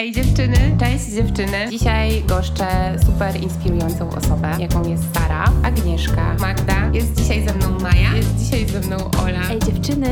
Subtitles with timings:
[0.00, 1.68] Ej dziewczyny, cześć dziewczyny.
[1.70, 2.66] Dzisiaj goszczę
[3.06, 6.90] super inspirującą osobę, jaką jest Sara, Agnieszka, Magda.
[6.92, 9.50] Jest dzisiaj ze mną Maja, jest dzisiaj ze mną Ola.
[9.50, 10.08] Ej dziewczyny.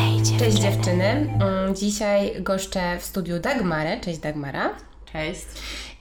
[0.00, 0.38] Ej dziewczyny.
[0.38, 1.04] Cześć dziewczyny.
[1.04, 4.00] Mm, Dzisiaj goszczę w studiu Dagmarę.
[4.00, 4.70] Cześć Dagmara.
[5.16, 5.46] Cześć.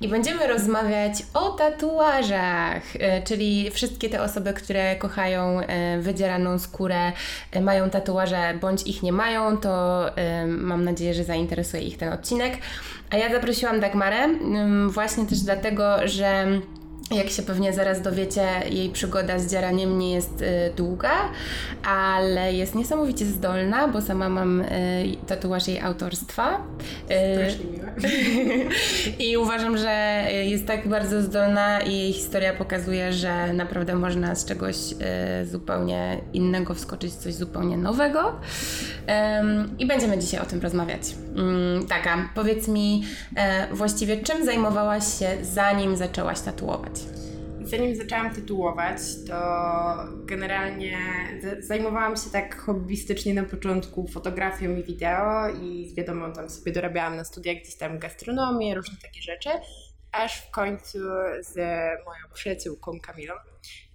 [0.01, 7.11] I będziemy rozmawiać o tatuażach, e, czyli wszystkie te osoby, które kochają e, wydzieraną skórę,
[7.51, 10.05] e, mają tatuaże bądź ich nie mają, to
[10.47, 12.57] mam nadzieję, że zainteresuje ich ten odcinek.
[13.09, 16.45] A ja zaprosiłam Dagmarę mm, właśnie też dlatego, że
[17.11, 21.11] jak się pewnie zaraz dowiecie, jej przygoda z dzieraniem nie jest y, długa,
[21.83, 24.65] ale jest niesamowicie zdolna, bo sama mam y,
[25.27, 26.61] tatuaż jej autorstwa.
[27.11, 27.55] Y.
[29.25, 34.45] I uważam, że jest tak bardzo zdolna i jej historia pokazuje, że naprawdę można z
[34.45, 34.75] czegoś
[35.43, 38.39] zupełnie innego wskoczyć coś zupełnie nowego.
[39.79, 41.01] I będziemy dzisiaj o tym rozmawiać.
[41.37, 43.03] Mm, Taka, powiedz mi
[43.35, 46.94] e, właściwie czym zajmowałaś się zanim zaczęłaś tatuować?
[47.61, 49.35] Zanim zaczęłam tytułować, to
[50.25, 50.97] generalnie
[51.59, 57.23] zajmowałam się tak hobbystycznie na początku fotografią i wideo i wiadomo, tam sobie dorabiałam na
[57.23, 59.49] studiach gdzieś tam gastronomię, różne takie rzeczy,
[60.11, 60.99] aż w końcu
[61.39, 61.55] z
[62.05, 63.33] moją przyjaciółką Kamilą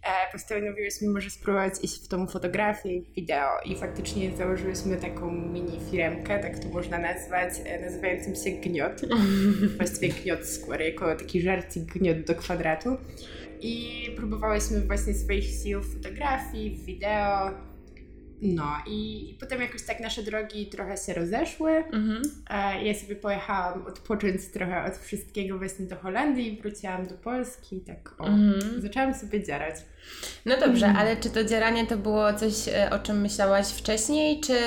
[0.02, 5.80] e, postanowiłyśmy może spróbować iść w tą fotografię i wideo i faktycznie założyłyśmy taką mini
[5.90, 9.00] firmkę, tak to można nazwać, e, nazywającym się Gniot.
[9.76, 12.96] Właściwie Gniot Square, jako taki żarcik Gniot do kwadratu.
[13.60, 17.69] I próbowałyśmy właśnie swoich sił w fotografii, w wideo.
[18.42, 21.70] No i, i potem jakoś tak nasze drogi trochę się rozeszły.
[21.76, 22.22] Mhm.
[22.50, 27.80] E, Ja sobie pojechałam odpocząć trochę od wszystkiego właśnie do Holandii, wróciłam do Polski i
[27.80, 28.80] tak o, Mhm.
[28.82, 29.74] zaczęłam sobie dzierać.
[30.46, 34.58] No dobrze, ale czy to dzieranie to było coś, e, o czym myślałaś wcześniej, czy,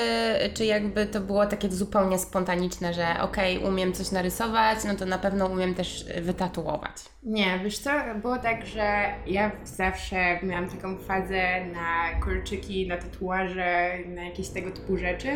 [0.54, 5.18] czy jakby to było takie zupełnie spontaniczne, że okej, umiem coś narysować, no to na
[5.18, 6.92] pewno umiem też wytatuować?
[7.22, 7.90] Nie, wiesz co,
[8.22, 13.63] było tak, że ja zawsze miałam taką fazę na kolczyki, na tatuaże,
[14.06, 15.28] na jakieś tego typu rzeczy,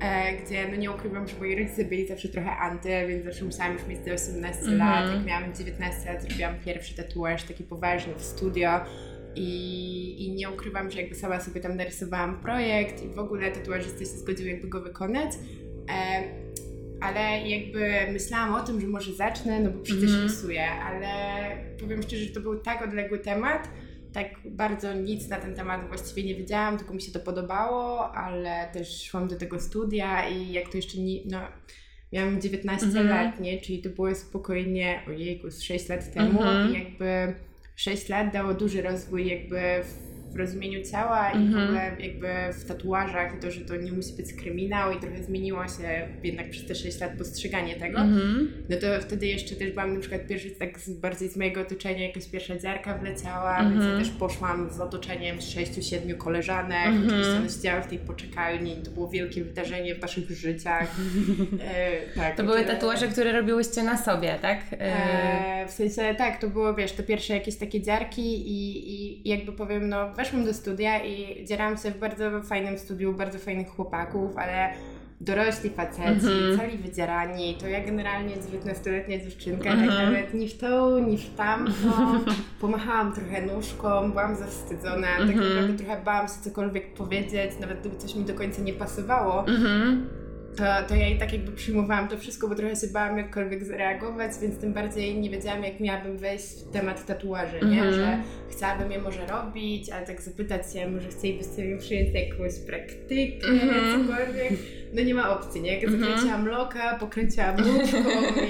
[0.00, 3.72] e, gdzie no nie ukrywam, że moi rodzice byli zawsze trochę anty, więc zawsze musiałam
[3.72, 4.78] już mieć te 18 Mhm.
[4.78, 5.14] lat.
[5.16, 8.70] Jak miałam 19 lat, zrobiłam pierwszy tatuaż, taki poważny w studio.
[9.34, 13.98] I, I nie ukrywam, że jakby sama sobie tam narysowałam projekt i w ogóle tatuażysta
[13.98, 15.30] się zgodził jakby go wykonać.
[15.90, 16.22] E,
[17.00, 20.22] ale jakby myślałam o tym, że może zacznę, no bo przecież Mhm.
[20.22, 21.08] rysuję, ale
[21.80, 23.68] powiem szczerze, że to był tak odległy temat,
[24.12, 28.68] tak bardzo nic na ten temat właściwie nie wiedziałam, tylko mi się to podobało, ale
[28.72, 31.40] też szłam do tego studia i jak to jeszcze nie, no
[32.12, 33.08] miałam 19 Mhm.
[33.08, 36.70] lat, nie, czyli to było spokojnie, ojejku, z 6 lat temu Mhm.
[36.70, 37.34] i jakby
[37.76, 41.64] 6 lat dało duży rozwój jakby w w rozumieniu ciała i w Mhm.
[41.64, 45.64] ogóle jakby w tatuażach i to, że to nie musi być kryminał i trochę zmieniło
[45.68, 47.98] się jednak przez te 6 lat postrzeganie tego.
[47.98, 48.52] Mhm.
[48.70, 52.06] No to wtedy jeszcze też byłam na przykład pierwszy tak z, bardziej z mojego otoczenia
[52.06, 53.72] jakaś pierwsza dziarka wleciała, Mhm.
[53.80, 56.86] więc ja też poszłam z otoczeniem z sześciu, siedmiu koleżanek.
[56.86, 57.06] Mhm.
[57.08, 60.86] Oczywiście one siedziały w tej poczekalni to było wielkie wydarzenie w naszych życiach.
[61.62, 64.58] E, tak, To były tatuaże, które robiłyście na sobie, tak?
[64.72, 64.76] E,
[65.62, 69.52] E, w sensie tak, to było, wiesz, te pierwsze jakieś takie dziarki i, i jakby
[69.52, 74.36] powiem, no weszłam do studia i dzierałam się w bardzo fajnym studiu, bardzo fajnych chłopaków,
[74.38, 74.68] ale
[75.20, 76.58] dorośli faceci, Mhm.
[76.58, 79.88] cali wydzierani, to ja generalnie 19-letnia dziewczynka, Mhm.
[79.88, 81.72] tak nawet ni w tą, ni w tamtą,
[82.60, 85.48] pomachałam trochę nóżką, byłam zawstydzona, tak Mhm.
[85.48, 90.08] naprawdę trochę bałam się cokolwiek powiedzieć, nawet gdyby coś mi do końca nie pasowało, Mhm.
[90.56, 94.32] To, to ja i tak jakby przyjmowałam to wszystko, bo trochę się bałam jakkolwiek zareagować,
[94.42, 97.82] więc tym bardziej nie wiedziałam, jak miałabym wejść w temat tatuaży, nie?
[97.82, 97.92] Mhm.
[97.94, 98.18] Że
[98.56, 104.06] chciałabym je może robić, ale tak zapytać się, może chcielibyście mi przyjąć jakąś praktykę, Mhm.
[104.08, 104.52] cokolwiek.
[104.94, 105.74] No nie ma opcji, nie?
[105.74, 106.02] Jak Mhm.
[106.04, 107.98] zakręciłam loka, pokręciłam nóżką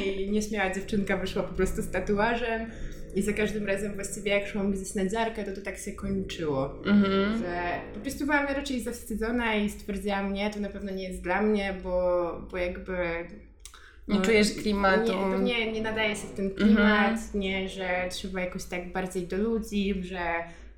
[0.06, 2.70] i nieśmiała dziewczynka wyszła po prostu z tatuażem.
[3.14, 6.82] I za każdym razem właściwie jak szłam gdzieś na dziarkę, to to tak się kończyło
[6.86, 7.38] Mhm.
[7.38, 7.60] że
[7.94, 11.74] po prostu byłam raczej zawstydzona i stwierdziłam, nie, to na pewno nie jest dla mnie,
[11.82, 12.96] bo, bo jakby...
[14.08, 15.12] Nie no, czujesz klimatu.
[15.42, 19.36] Nie, nie, nie nadaje się w ten klimat, nie, że trzeba jakoś tak bardziej do
[19.36, 20.18] ludzi, że,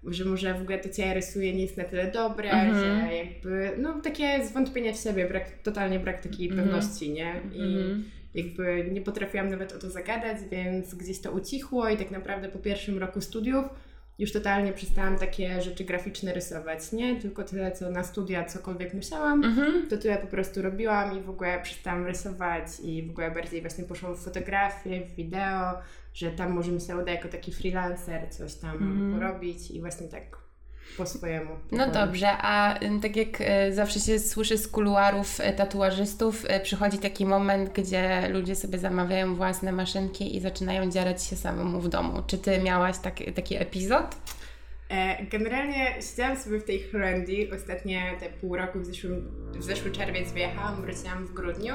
[0.07, 2.75] że może w ogóle to, co ja rysuję, nie jest na tyle dobre, Mhm.
[2.81, 6.69] że jakby, no takie zwątpienie w siebie, brak, totalnie brak takiej Mhm.
[6.69, 7.35] pewności, nie?
[7.55, 8.05] I Mhm.
[8.35, 12.59] Jakby nie potrafiłam nawet o to zagadać, więc gdzieś to ucichło i tak naprawdę po
[12.59, 13.65] pierwszym roku studiów
[14.19, 17.17] już totalnie przestałam takie rzeczy graficzne rysować, nie?
[17.21, 19.89] Tylko tyle, co na studia cokolwiek musiałam, Mhm.
[19.89, 23.85] to tyle po prostu robiłam i w ogóle przestałam rysować i w ogóle bardziej właśnie
[23.85, 25.79] poszłam w fotografię, w wideo,
[26.15, 29.13] że tam może mi się uda jako taki freelancer coś tam Mhm.
[29.21, 30.44] porobić i właśnie tak
[30.97, 31.51] po swojemu.
[31.73, 36.99] No dobrze, a tak jak y, zawsze się słyszy z kuluarów y, tatuażystów, y, przychodzi
[36.99, 42.23] taki moment, gdzie ludzie sobie zamawiają własne maszynki i zaczynają dzierać się samemu w domu.
[42.27, 44.17] Czy ty miałaś taki, taki epizod?
[44.91, 49.91] E, Generalnie siedziałam sobie w tej Holandii ostatnie te pół roku, w, zeszłym, w zeszły
[49.91, 51.75] czerwiec wyjechałam, wróciłam w grudniu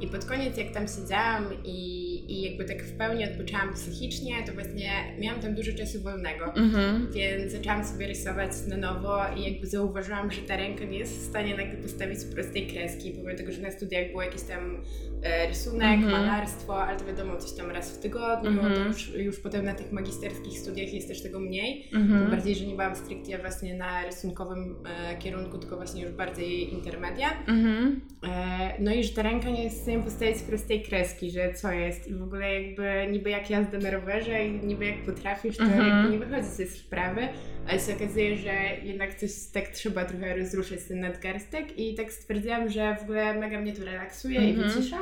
[0.00, 4.52] i pod koniec jak tam siedziałam i, i jakby tak w pełni odpoczęłam psychicznie, to
[4.52, 7.12] właśnie miałam tam dużo czasu wolnego, Mhm.
[7.12, 11.28] więc zaczęłam sobie rysować na nowo i jakby zauważyłam, że ta ręka nie jest w
[11.28, 14.82] stanie nagle postawić prostej kreski, pomimo tego, że na studiach było jakiś tam
[15.22, 16.12] e, rysunek, Mhm.
[16.12, 18.74] malarstwo, ale to wiadomo, coś tam raz w tygodniu, Mhm.
[18.74, 21.86] to już, już potem na tych magisterskich studiach jest też tego mniej.
[21.90, 22.30] Tym Mhm.
[22.30, 24.76] bardziej, że nie byłam stricte właśnie na rysunkowym
[25.10, 27.28] e, kierunku, tylko właśnie już bardziej intermedia.
[27.48, 28.00] Mhm.
[28.28, 31.72] E, no i że ta ręka nie jest w stanie postawić prostej kreski, że co
[31.72, 35.88] jest w ogóle jakby niby jak jazda na rowerze i niby jak potrafisz, to Mhm.
[35.88, 37.28] jakby nie wychodzi ze sprawy,
[37.68, 38.52] ale się okazuje, że
[38.82, 43.60] jednak coś tak trzeba trochę rozruszyć ten nadgarstek i tak stwierdziłam, że w ogóle mega
[43.60, 44.70] mnie to relaksuje i Mhm.
[44.70, 44.98] wycisza.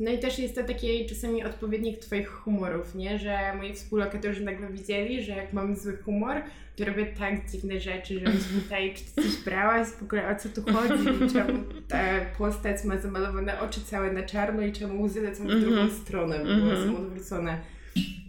[0.00, 3.18] No i też jest to taki czasami odpowiednik Twoich humorów, nie?
[3.18, 6.36] Że moi współlokatorzy nagle widzieli, że jak mam zły humor,
[6.76, 10.36] to robię tak dziwne rzeczy, że się pytali, czy ty coś brałaś, w ogóle o
[10.36, 12.04] co tu chodzi, i czemu ta
[12.38, 15.90] postać ma zamalowane oczy całe na czarno i czemu łzy lecą w drugą Mhm.
[15.90, 16.86] stronę, bo Mhm.
[16.86, 17.58] są odwrócone.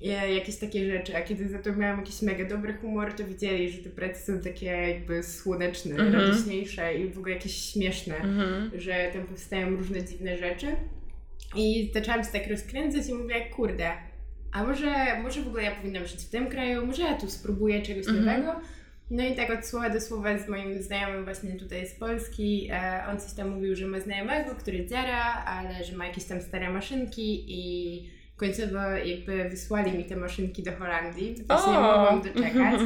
[0.02, 3.70] I jakieś takie rzeczy, a kiedy za to miałam jakiś mega dobry humor, to widzieli,
[3.72, 6.14] że te prace są takie jakby słoneczne, Mhm.
[6.14, 8.16] radośniejsze i w ogóle jakieś śmieszne
[8.78, 10.68] że tam powstają różne dziwne rzeczy.
[11.56, 13.92] I zaczęłam się tak rozkręcać i mówię, kurde,
[14.52, 17.82] a może, może w ogóle ja powinnam żyć w tym kraju, może ja tu spróbuję
[17.82, 18.26] czegoś Mhm.
[18.26, 18.60] nowego.
[19.12, 23.04] No i tak od słowa do słowa z moim znajomym właśnie tutaj z Polski, e,
[23.12, 26.70] on coś tam mówił, że ma znajomego, który dziara, ale że ma jakieś tam stare
[26.70, 32.82] maszynki i końcowo jakby wysłali mi te maszynki do Holandii, więc nie mogłam doczekać.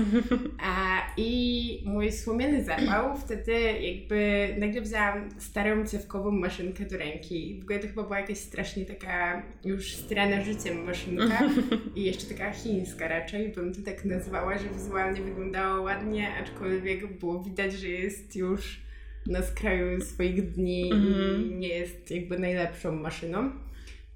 [0.64, 7.58] A, I mój słomiany zapał, wtedy jakby nagle wzięłam starą cewkową maszynkę do ręki.
[7.60, 11.50] W ogóle to chyba była jakaś strasznie taka już strana życiem maszynka
[11.96, 17.44] i jeszcze taka chińska raczej, bym to tak nazwała, że wizualnie wyglądała ładnie, aczkolwiek było
[17.44, 18.82] widać, że jest już
[19.28, 21.60] na skraju swoich dni i Mhm.
[21.60, 23.52] nie jest jakby najlepszą maszyną.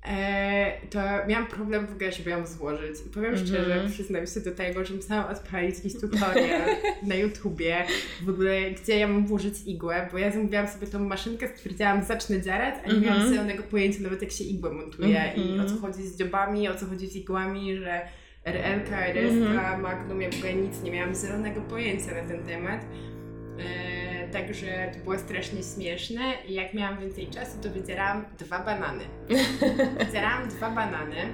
[0.10, 2.96] E, to miałam problem w ogóle, żeby ją złożyć.
[3.06, 3.48] I powiem Mhm.
[3.48, 6.62] szczerze, przyznam się do tego, że musiałam odpalić jakiś tutorial
[7.04, 7.76] na YouTubie,
[8.26, 12.42] w ogóle gdzie ja mam włożyć igłę, bo ja zamówiłam sobie tą maszynkę, stwierdziłam, zacznę
[12.42, 13.34] dziarać, a nie miałam Mhm.
[13.34, 15.60] zielonego pojęcia nawet jak się igłę montuje i Mhm.
[15.62, 18.02] o co chodzi z dziobami, o co chodzi z igłami, że
[18.46, 19.34] RL, RS,
[19.82, 22.86] Magnum, ja w ogóle nic nie miałam zielonego pojęcia na ten temat.
[23.60, 29.04] E, także to było strasznie śmieszne i jak miałam więcej czasu, to wydzierałam dwa banany.
[30.06, 31.34] Wydzierałam dwa banany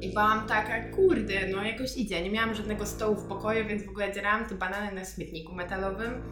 [0.00, 2.22] i byłam taka, kurde, no jakoś idzie.
[2.22, 6.22] Nie miałam żadnego stołu w pokoju, więc w ogóle dzierałam te banany na śmietniku metalowym.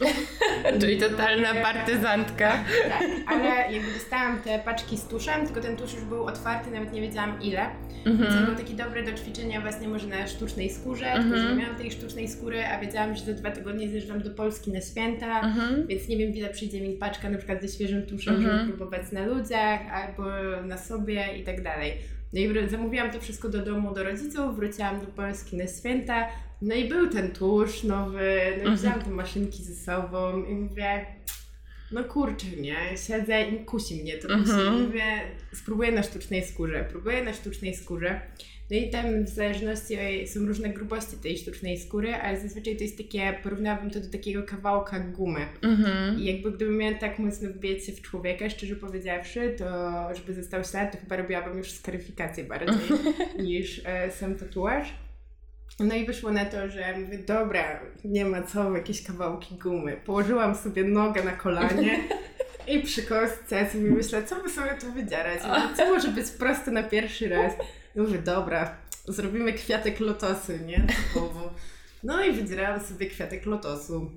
[0.80, 2.64] Czyli totalna partyzantka.
[2.88, 6.92] Tak, ale jakby dostałam te paczki z tuszem, tylko ten tusz już był otwarty, nawet
[6.92, 7.66] nie wiedziałam ile.
[8.06, 8.46] Więc Mhm.
[8.46, 11.24] był taki dobry do ćwiczenia właśnie może na sztucznej skórze, Mhm.
[11.30, 14.30] tylko że nie miałam tej sztucznej skóry, a wiedziałam, że za dwa tygodnie zjeżdżam do
[14.30, 15.86] Polski na święta, Mhm.
[15.86, 18.58] więc nie wiem, ile przyjdzie mi paczka na przykład ze świeżym tuszem, Mhm.
[18.58, 20.24] żeby próbować na ludziach albo
[20.64, 21.92] na sobie i tak dalej.
[22.32, 26.28] No i zamówiłam to wszystko do domu, do rodziców, wróciłam do Polski na święta,
[26.62, 28.76] no i był ten tusz nowy, no i Mhm.
[28.76, 31.06] wzięłam te maszynki ze sobą i mówię,
[31.92, 32.76] no kurczę, nie,
[33.06, 34.50] siedzę i kusi mnie to, kusi.
[34.50, 34.82] Mhm.
[34.82, 35.04] Mówię,
[35.52, 38.20] spróbuję na sztucznej skórze, próbuję na sztucznej skórze.
[38.70, 39.96] No i tam w zależności
[40.26, 44.42] są różne grubości tej sztucznej skóry, ale zazwyczaj to jest takie, porównałabym to do takiego
[44.42, 45.46] kawałka gumy.
[45.62, 46.20] Mhm.
[46.20, 49.66] I jakby gdybym miała tak mocno wbijać się w człowieka, szczerze powiedziawszy, to
[50.14, 52.98] żeby został ślad, to chyba robiłabym już skaryfikację bardziej
[53.46, 54.94] niż e, sam tatuaż.
[55.80, 59.96] No i wyszło na to, że mówię, dobra, nie ma co, jakieś kawałki gumy.
[60.04, 62.00] Położyłam sobie nogę na kolanie
[62.72, 65.40] i przy kostce sobie myślę, co by sobie tu wydzierać?
[65.44, 67.52] Mówię, Co może być proste na pierwszy raz?
[67.96, 68.76] I mówię, dobra,
[69.08, 70.86] zrobimy kwiatek lotosu, nie?
[72.04, 74.10] No i wydzierałam sobie kwiatek lotosu.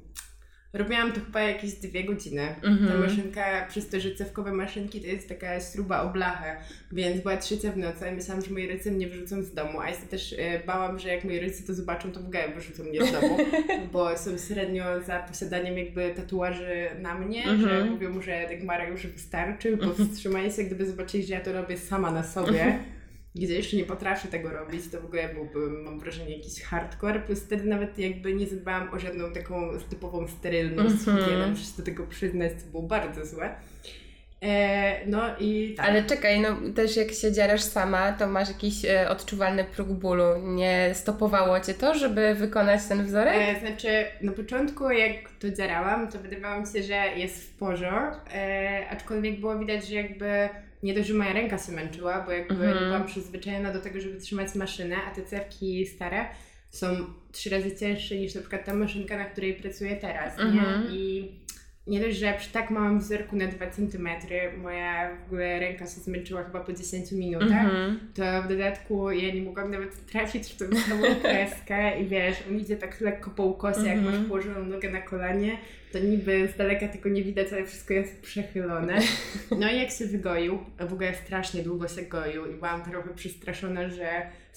[0.73, 2.55] Robiłam to chyba jakieś dwie godziny.
[2.61, 3.01] Ta Mhm.
[3.01, 6.55] maszynka, przez to, że cewkowe maszynki to jest taka śruba o blachę,
[6.91, 9.89] więc była trzecia w nocy i myślałam, że moi rodzice mnie wyrzucą z domu, a
[9.89, 12.83] ja się też e, bałam, że jak moi rodzice to zobaczą, to w ogóle wyrzucą
[12.83, 13.37] mnie z domu,
[13.93, 17.89] bo są średnio za posiadaniem jakby tatuaży na mnie, że Mhm.
[17.89, 22.23] mówią, że Dagmara już wystarczy, powstrzymaj się, gdyby zobaczyli, że ja to robię sama na
[22.23, 22.79] sobie.
[23.35, 27.19] Gdzie jeszcze nie potrafię tego robić, to w ogóle byłby, mam wrażenie, jakiś hardcore.
[27.19, 31.17] Plus wtedy nawet jakby nie zadbałam o żadną taką typową sterylność Mhm.
[31.17, 33.55] higienę, muszę się do tego przyznać, co było bardzo złe.
[34.41, 35.89] E, no i tak.
[35.89, 40.23] Ale czekaj, no też jak się dziarasz sama, to masz jakiś e, odczuwalny próg bólu.
[40.43, 43.35] Nie stopowało cię to, żeby wykonać ten wzorek?
[43.37, 48.19] E, znaczy, na początku jak to dzierałam, to wydawało mi się, że jest w porządku,
[48.33, 50.49] e, aczkolwiek było widać, że jakby
[50.83, 52.85] nie dość, że moja ręka się męczyła, bo jakby Mhm.
[52.85, 56.25] byłam przyzwyczajona do tego, żeby trzymać maszynę, a te cewki stare
[56.71, 56.87] są
[57.31, 60.53] trzy razy cięższe niż na przykład ta maszynka, na której pracuję teraz, Mhm.
[60.55, 60.95] nie?
[60.97, 61.31] I
[61.89, 64.07] nie dość, że przy tak małym wzorku na 2 cm
[64.61, 67.99] moja w ogóle ręka się zmęczyła chyba po 10 minutach, Mhm.
[68.15, 72.57] to w dodatku ja nie mogłam nawet trafić w tą samą kreskę i wiesz, on
[72.59, 74.15] idzie tak lekko po ukosie, jak Mhm.
[74.19, 75.57] masz położoną nogę na kolanie,
[75.91, 78.99] to niby z daleka tylko nie widać, ale wszystko jest przechylone.
[79.59, 83.09] No i jak się wygoił, a w ogóle strasznie długo się goił i byłam trochę
[83.15, 84.09] przestraszona, że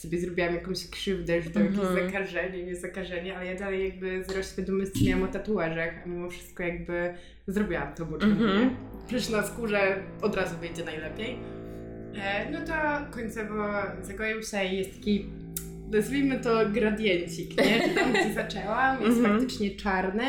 [0.03, 2.07] sobie zrobiłam jakąś krzywdę, że to jakieś Mhm.
[2.13, 6.63] zakażenie, nie zakażenie, ale ja dalej jakby zero świadomości miałam o tatuażach, a mimo wszystko
[6.63, 7.15] jakby
[7.47, 8.61] zrobiłam to, bo czemu Mhm.
[8.61, 8.71] nie?
[9.09, 11.37] Przecież na skórze od razu wyjdzie najlepiej.
[12.23, 12.73] E, no to
[13.11, 13.65] końcowo
[14.03, 15.27] zagoił się i jest taki,
[15.91, 17.89] nazwijmy to gradiencik, nie?
[17.89, 19.39] Że Tam, gdzie zaczęłam, jest Mhm.
[19.39, 20.25] faktycznie czarne,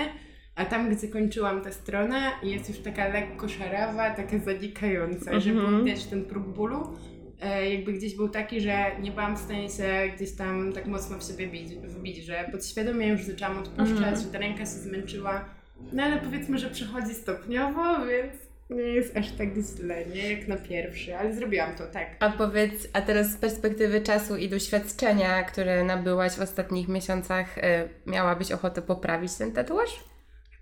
[0.56, 5.86] a tam, gdzie kończyłam tę stronę, jest już taka lekko szarawa, taka zanikająca, było Mhm.
[5.86, 6.98] widać ten próg bólu.
[7.43, 11.17] E, jakby gdzieś był taki, że nie byłam w stanie się gdzieś tam tak mocno
[11.19, 14.15] w siebie bić, wbić, że podświadomie już zaczęłam odpuszczać, Mhm.
[14.15, 15.45] że ta ręka się zmęczyła.
[15.93, 18.33] No ale powiedzmy, że przychodzi stopniowo, więc
[18.69, 19.47] nie jest aż tak
[19.77, 22.07] źle, nie jak na pierwszy, ale zrobiłam to, tak.
[22.19, 27.89] A powiedz, a teraz z perspektywy czasu i doświadczenia, które nabyłaś w ostatnich miesiącach, e,
[28.05, 30.03] miałabyś ochotę poprawić ten tatuaż?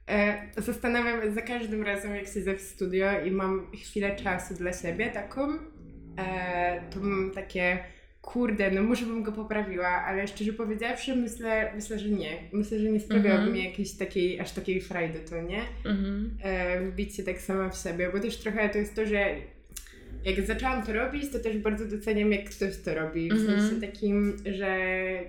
[0.09, 5.09] E, zastanawiam za każdym razem, jak siedzę w studio i mam chwilę czasu dla siebie
[5.11, 5.47] taką,
[6.17, 7.77] e, to mam takie,
[8.21, 12.37] kurde, no może bym go poprawiła, ale szczerze powiedziawszy, myślę, myślę że nie.
[12.51, 13.53] Myślę, że nie sprawiałoby Mhm.
[13.53, 15.61] mi jakiejś takiej, aż takiej frajdy to, nie?
[15.85, 16.31] Mhm.
[16.43, 19.35] e, wbić się tak sama w siebie, bo też trochę to jest to, że
[20.25, 23.29] jak zaczęłam to robić, to też bardzo doceniam, jak ktoś to robi.
[23.29, 23.61] W Mhm.
[23.61, 24.77] sensie takim, że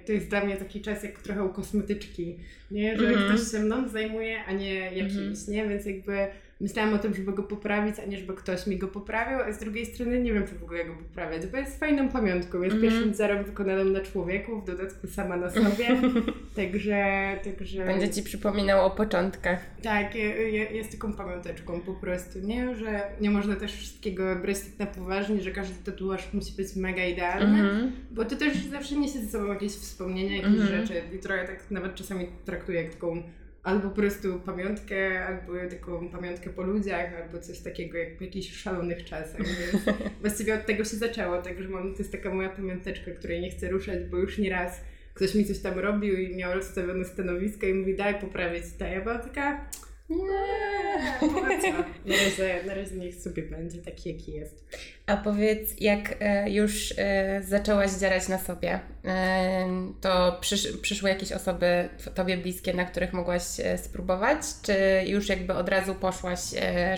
[0.06, 2.36] to jest dla mnie taki czas jak trochę u kosmetyczki,
[2.70, 2.98] nie?
[2.98, 3.28] Że Mhm.
[3.28, 5.34] ktoś się mną zajmuje, a nie jakimś, Mhm.
[5.48, 5.68] nie?
[5.68, 6.26] Więc jakby
[6.62, 9.58] myślałam o tym, żeby go poprawić, a nie żeby ktoś mi go poprawił, a z
[9.58, 12.62] drugiej strony nie wiem, czy w ogóle go poprawiać, bo jest fajną pamiątką.
[12.62, 12.92] Jest Mhm.
[12.92, 15.86] pierwszym wzorem wykonanym na człowieku, w dodatku sama na sobie.
[16.56, 17.04] także,
[17.44, 17.84] także...
[17.86, 19.60] Będzie ci przypominał o początkach.
[19.82, 22.76] Tak, je- je- jest taką pamiąteczką po prostu, nie?
[22.76, 27.04] Że nie można też wszystkiego brać tak na poważnie, że każdy tatuaż musi być mega
[27.04, 27.92] idealny, Mhm.
[28.10, 30.68] bo to też zawsze niesie ze sobą jakieś wspomnienia, jakieś Mhm.
[30.86, 33.22] rzeczy i trochę tak nawet czasami traktuję jak taką
[33.62, 38.56] albo po prostu pamiątkę, albo taką pamiątkę po ludziach, albo coś takiego jak po jakichś
[38.56, 39.84] szalonych czasach, więc
[40.20, 43.68] właściwie od tego się zaczęło, także mam, to jest taka moja pamiąteczka, której nie chcę
[43.68, 44.80] ruszać, bo już nieraz
[45.14, 49.00] ktoś mi coś tam robił i miał rozstawione stanowisko i mówi daj poprawić to, ja
[49.00, 49.66] byłam taka
[50.10, 51.72] nie, po co?
[52.06, 54.64] Na razie, na razie niech sobie będzie taki jaki jest.
[55.12, 59.66] A powiedz, jak e, już e, zaczęłaś dzierać na sobie, e,
[60.00, 63.42] to przysz, przyszły jakieś osoby tobie bliskie, na których mogłaś
[63.76, 64.74] spróbować, czy
[65.06, 66.40] już jakby od razu poszłaś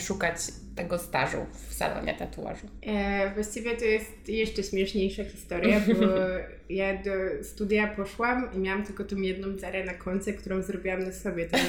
[0.00, 0.36] szukać
[0.76, 2.66] tego stażu w salonie tatuażu?
[2.82, 6.06] E, właściwie to jest jeszcze śmieszniejsza historia, bo
[6.74, 11.12] ja do studia poszłam i miałam tylko tą jedną zarę na końcu, którą zrobiłam na
[11.12, 11.60] sobie, ten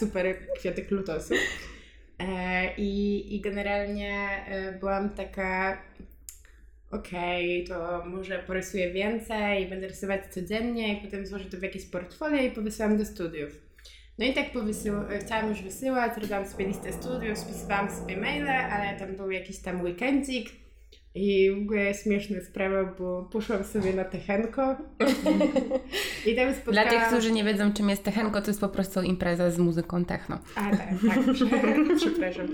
[0.00, 1.34] super kwiatek lotosu.
[2.22, 4.14] E, i, I generalnie
[4.46, 5.78] e, byłam taka,
[6.90, 12.42] okej, to może porysuję więcej będę rysować codziennie i potem złożę to w jakieś portfolio
[12.42, 13.60] i powysyłam do studiów.
[14.18, 18.98] No i tak powysył- chciałam już wysyłać, robiłam sobie listę studiów, spisywałam sobie maile, ale
[18.98, 20.61] tam był jakiś tam weekendzik
[21.14, 24.76] i w ogóle śmieszna sprawa, bo poszłam sobie na Techenko
[26.26, 26.88] i tam Dla spotkałam...
[26.90, 30.38] tych, którzy nie wiedzą, czym jest Techenko, to jest po prostu impreza z muzyką techno.
[30.54, 32.46] A tak, tak, prze- przepraszam.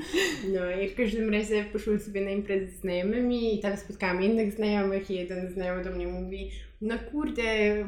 [0.55, 4.53] No i w każdym razie poszłam sobie na imprezę z znajomymi i tam spotkałam innych
[4.53, 6.51] znajomych i jeden znajomy do mnie mówi
[6.81, 7.43] no kurde,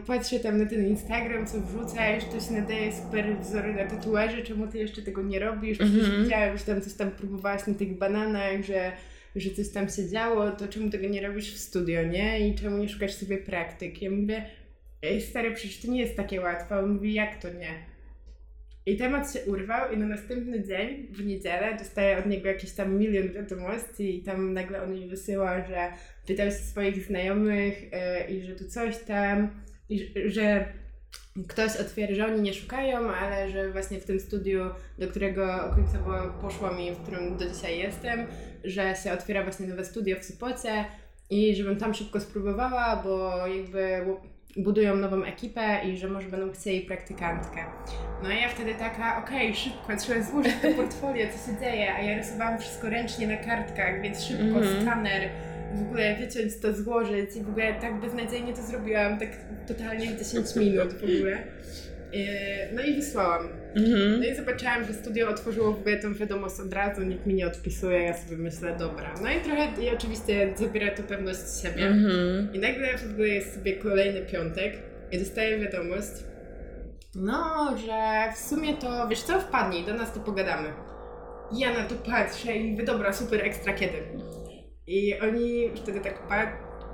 [0.06, 4.66] patrzę tam na ten Instagram, co wrzucasz, to się nadaje super wzory na tatuaże, czemu
[4.66, 5.78] ty jeszcze tego nie robisz?
[5.78, 6.24] Przecież Mhm.
[6.24, 8.92] widziałem, że tam coś tam próbowałaś na tych bananach, że,
[9.36, 12.48] że coś tam się działo, to czemu tego nie robisz w studio, nie?
[12.48, 14.02] I czemu nie szukasz sobie praktyk?
[14.02, 14.46] Ja mówię,
[15.30, 16.78] stary, przecież to nie jest takie łatwe.
[16.78, 17.90] On mówi, jak to nie?
[18.86, 22.98] I temat się urwał i na następny dzień, w niedzielę, dostaję od niego jakiś tam
[22.98, 25.92] milion wiadomości i tam nagle on mi wysyła, że
[26.26, 29.50] pytał się swoich znajomych e, i że tu coś tam,
[29.88, 30.72] i że
[31.48, 34.64] ktoś otwiera, że oni nie szukają, ale że właśnie w tym studiu,
[34.98, 38.26] do którego końcowo poszłam i w którym do dzisiaj jestem,
[38.64, 40.84] że się otwiera właśnie nowe studio w Sopocie
[41.30, 44.04] i żebym tam szybko spróbowała, bo jakby
[44.56, 47.64] budują nową ekipę i że może będą chcieli praktykantkę.
[48.22, 51.94] No i ja wtedy taka, okej, okay, szybko, trzeba złożyć to portfolio, co się dzieje,
[51.94, 54.82] a ja rysowałam wszystko ręcznie na kartkach, więc szybko, mm -hmm.
[54.82, 55.30] skaner,
[55.74, 59.28] w ogóle wyciąć to, złożyć i w ogóle tak beznadziejnie to zrobiłam, tak
[59.68, 61.32] totalnie w 10 minut w ogóle.
[62.12, 63.59] E, no i wysłałam.
[63.74, 64.20] Mhm.
[64.20, 67.46] No i zobaczyłam, że studio otworzyło w ogóle tą wiadomość od razu, nikt mi nie
[67.46, 69.14] odpisuje, ja sobie myślę, dobra.
[69.22, 71.86] No i trochę, i oczywiście zabiera to pewność siebie.
[71.86, 72.54] Mhm.
[72.54, 74.72] I nagle w ogóle jest sobie kolejny piątek
[75.12, 76.10] i dostaję wiadomość,
[77.14, 80.68] no, że w sumie to, wiesz co, wpadnij, do nas to pogadamy.
[81.52, 83.96] I ja na to patrzę i mówię, dobra, super, ekstra, kiedy?
[84.86, 86.22] I oni wtedy tak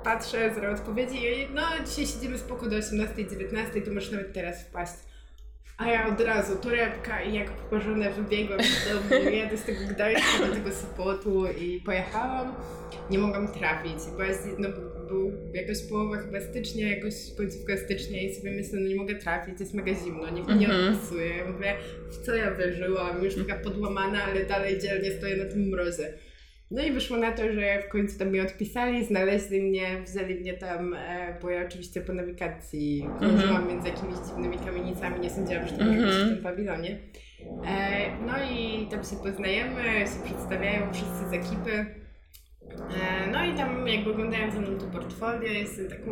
[0.03, 4.93] patrzę, zero odpowiedzi i no dzisiaj siedzimy spoko do 18-19, to możesz nawet teraz wpaść.
[5.77, 10.47] A ja od razu torebka i jak pokorzone wybiegłam z domu, jadę z tego Gdańska
[10.47, 12.55] do tego Sopotu i pojechałam.
[13.09, 14.69] Nie mogłam trafić, bo jest, no,
[15.07, 19.59] był jakoś połowa chyba stycznia, jakoś końcówka stycznia i sobie myślę, no nie mogę trafić,
[19.59, 20.93] jest mega zimno, nikt mi nie mhm.
[20.93, 21.45] odpisuje.
[21.53, 21.75] Mówię,
[22.09, 26.13] w co ja wierzyłam, już taka podłamana, ale dalej dzielnie stoję na tym mrozie.
[26.71, 30.53] No i wyszło na to, że w końcu tam mnie odpisali, znaleźli mnie, wzięli mnie
[30.53, 33.73] tam, e, bo ja oczywiście po nawigacji krążyłam mm -hmm.
[33.73, 36.25] między jakimiś dziwnymi kamienicami, nie sądziłam, że to mm -hmm.
[36.25, 36.99] w tym pawilonie.
[37.67, 41.85] E, no i tam się poznajemy, się przedstawiają wszyscy z ekipy.
[43.01, 46.11] E, no i tam jakby oglądają ze mną to portfolio, jestem taką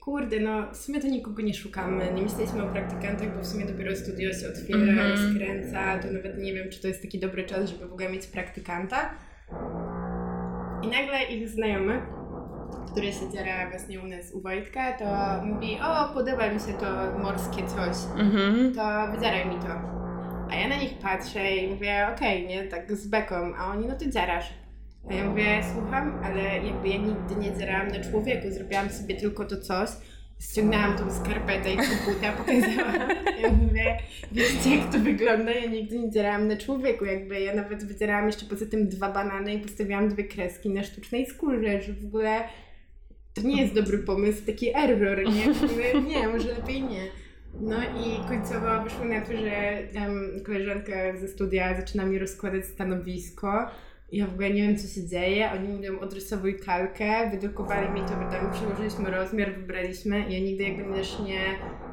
[0.00, 3.66] kurde, no w sumie to nikogo nie szukamy, nie myśleliśmy o praktykantach, bo w sumie
[3.66, 5.34] dopiero studio się otwiera, mm -hmm.
[5.34, 8.26] skręca, to nawet nie wiem, czy to jest taki dobry czas, żeby w ogóle mieć
[8.26, 9.14] praktykanta.
[10.82, 12.02] I nagle ich znajomy,
[12.92, 15.04] który się dziara właśnie u nas u Wojtka, to
[15.44, 18.74] mówi, o podoba mi się to morskie coś, mhm.
[18.74, 20.02] to wydzieraj mi to.
[20.50, 23.86] A ja na nich patrzę i mówię, okej, okay, nie, tak z beką, a oni,
[23.86, 24.52] no to dziarasz.
[25.10, 29.44] A ja mówię, słucham, ale jakby ja nigdy nie dzierałam na człowieku, zrobiłam sobie tylko
[29.44, 29.88] to coś,
[30.50, 31.82] ściągnęłam tą skarpetę i tą
[32.36, 33.08] pokazałam.
[33.42, 33.98] Ja mówię,
[34.32, 35.52] wiecie jak to wygląda?
[35.52, 39.54] Ja nigdy nie dzierałam na człowieku, jakby ja nawet wydzierałam jeszcze poza tym dwa banany
[39.54, 42.40] i postawiłam dwie kreski na sztucznej skórze, że w ogóle
[43.34, 45.46] to nie jest dobry pomysł, taki error, nie?
[45.48, 47.02] Mówię, nie, może lepiej nie.
[47.60, 53.70] No i końcowo wyszło na to, że um, koleżanka ze studia zaczyna mi rozkładać stanowisko
[54.12, 55.50] ja w ogóle nie wiem, co się dzieje.
[55.52, 60.94] Oni mówią, odrysowuj kalkę, wydrukowali mi to, tam przełożyliśmy rozmiar, wybraliśmy i ja nigdy jakby
[60.94, 61.40] też nie,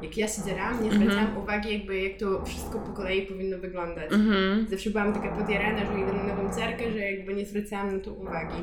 [0.02, 1.42] jak ja się dzieram, nie zwracałam mm -hmm.
[1.42, 4.12] uwagi jakby jak to wszystko po kolei powinno wyglądać.
[4.12, 4.70] Mm -hmm.
[4.70, 8.12] Zawsze byłam taka podjarana, że idę na nową cerkę, że jakby nie zwracałam na to
[8.12, 8.62] uwagi.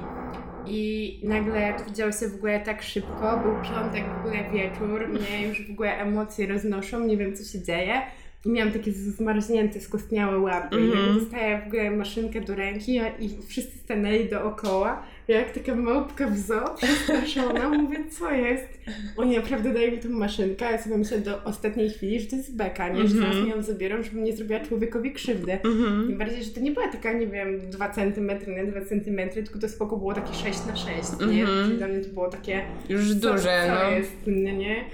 [0.66, 5.48] I nagle to widziało się w ogóle tak szybko, był piątek w ogóle wieczór, mnie
[5.48, 8.02] już w ogóle emocje roznoszą, nie wiem co się dzieje.
[8.46, 10.76] I miałam takie zmarznięte, skostniałe łapy.
[10.76, 10.96] Mm -hmm.
[10.96, 11.20] I mhm.
[11.20, 15.04] dostaję w ogóle maszynkę do ręki i wszyscy stanęli dookoła.
[15.28, 18.80] Jak taka małpka w zoo, przestraszona, mówię, co jest?
[19.18, 22.56] Oni naprawdę dają mi tą maszynkę, ja sobie myślę do ostatniej chwili, że to jest
[22.56, 23.08] beka, nie?
[23.08, 23.20] Że mm -hmm.
[23.20, 25.52] zaraz mi ją zabiorą, żebym nie zrobiła człowiekowi krzywdy.
[25.52, 26.08] Mm -hmm.
[26.08, 29.60] Tym bardziej, że to nie była taka, nie wiem, 2 cm na 2 cm, tylko
[29.60, 30.90] to spoko było takie 6 na 6,
[31.32, 31.42] nie?
[31.42, 31.66] Mhm.
[31.66, 32.62] Czyli dla mnie to było takie...
[32.90, 33.92] Już duże, co no.
[33.92, 34.86] jest, nie?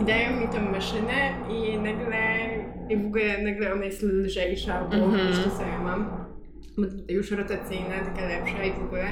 [0.00, 2.48] I dają mi tą maszynę i nagle,
[2.88, 5.56] i w ogóle nagle ona jest lżejsza, bo mm -hmm.
[5.58, 6.22] co ja mam.
[7.08, 9.04] Już rotacyjna, taka lepsza i w ogóle.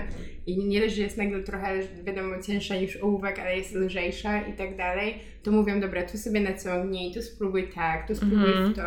[0.47, 4.53] I nie dość, że jest nagle trochę, wiadomo, cięższa niż ołówek, ale jest lżejsza i
[4.53, 8.73] tak dalej, to mówią, dobra, tu sobie naciągnij, tu spróbuj tak, tu spróbuj mm -hmm.
[8.73, 8.83] w tą.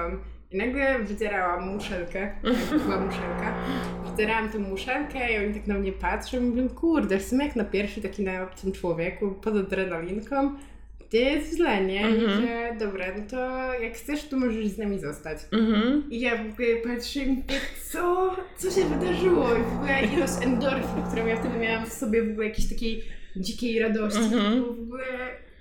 [0.51, 2.31] I nagle wydzierałam muszelkę,
[2.69, 3.55] to była muszelka,
[4.11, 7.55] wydzierałam tę muszelkę i oni tak na mnie patrzą i mówią, kurde, w sumie jak
[7.55, 10.55] na pierwszy taki na obcym człowieku, pod adrenalinką,
[11.13, 12.09] gdzie jest źle, nie?
[12.09, 15.37] I że dobra, no to jak chcesz, to możesz z nami zostać.
[15.37, 16.01] -hmm.
[16.09, 17.59] I ja w ogóle patrzę i mówię,
[17.91, 18.35] co?
[18.57, 19.55] Co się wydarzyło?
[19.55, 23.03] I w ogóle ilość endorfin, którą ja wtedy miałam w sobie, w ogóle jakiejś takiej
[23.35, 24.59] dzikiej radości, -hmm.
[24.59, 25.05] to w ogóle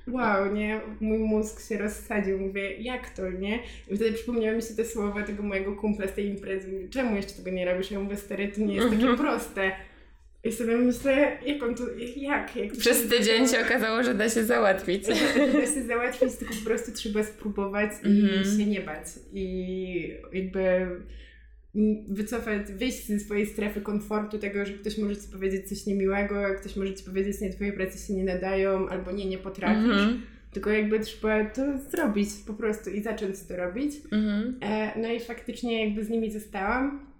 [0.09, 0.81] wow, nie?
[1.01, 3.59] Mój mózg się rozsadził, mówię, jak to, nie?
[3.88, 7.33] I wtedy przypomniały mi się te słowa tego mojego kumpla z tej imprezy, czemu jeszcze
[7.33, 7.91] tego nie robisz?
[7.91, 9.19] Ja mówię, stary, to nie jest takie mhm.
[9.19, 9.73] proste.
[10.44, 11.83] I sobie myślę, jak on to,
[12.16, 12.57] jak?
[12.57, 15.07] jak Przez tydzień się okazało, że da się załatwić.
[15.52, 18.59] da się załatwić, tylko po prostu trzeba spróbować mm i mhm.
[18.59, 19.07] się nie bać.
[19.33, 20.87] I jakby
[22.09, 26.76] wycofać, wyjść ze swojej strefy komfortu, tego, że ktoś może ci powiedzieć coś niemiłego, ktoś
[26.76, 29.85] może ci powiedzieć, nie, twoje prace się nie nadają, albo nie, nie potrafisz.
[29.85, 30.20] Mm -hmm.
[30.52, 33.94] Tylko jakby trzeba to zrobić po prostu i zacząć to robić.
[34.12, 34.52] Mm -hmm.
[34.61, 37.12] e, no i faktycznie jakby z nimi zostałam.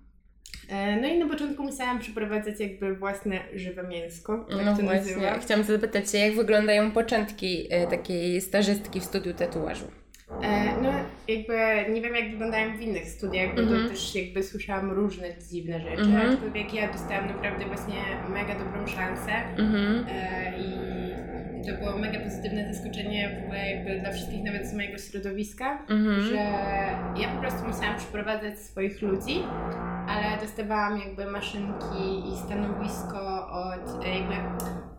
[0.73, 4.85] E, no i na początku musiałam przeprowadzać jakby własne żywe mięsko, tak no to właśnie.
[4.85, 5.39] nazywa.
[5.39, 10.02] Chciałam zapytać się, jak wyglądają początki e, takiej stażystki w studiu tatuażu?
[10.43, 10.91] E, no,
[11.29, 11.57] jakby
[11.95, 13.83] nie wiem jak wyglądają w innych studiach, bo Mhm.
[13.83, 16.31] to też jakby słyszałam różne dziwne rzeczy, Mhm.
[16.31, 17.95] aczkolwiek ja dostałam naprawdę właśnie
[18.29, 20.05] mega dobrą szansę Mhm.
[20.09, 20.93] e, i
[21.67, 26.21] to było mega pozytywne zaskoczenie w ogóle jakby dla wszystkich, nawet z mojego środowiska, Mhm.
[26.23, 26.35] że
[27.23, 29.43] ja po prostu musiałam przyprowadzać swoich ludzi,
[30.09, 34.35] ale dostawałam jakby maszynki i stanowisko od e, jakby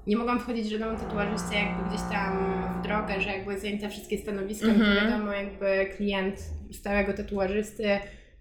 [0.08, 2.38] nie mogłam wchodzić żadną tatuażystę jakby gdzieś tam
[2.80, 4.96] w drogę, że jakby zajęte wszystkie stanowiska, no Mhm.
[4.96, 6.36] to wiadomo jakby klient
[6.72, 7.88] stałego tatuażysty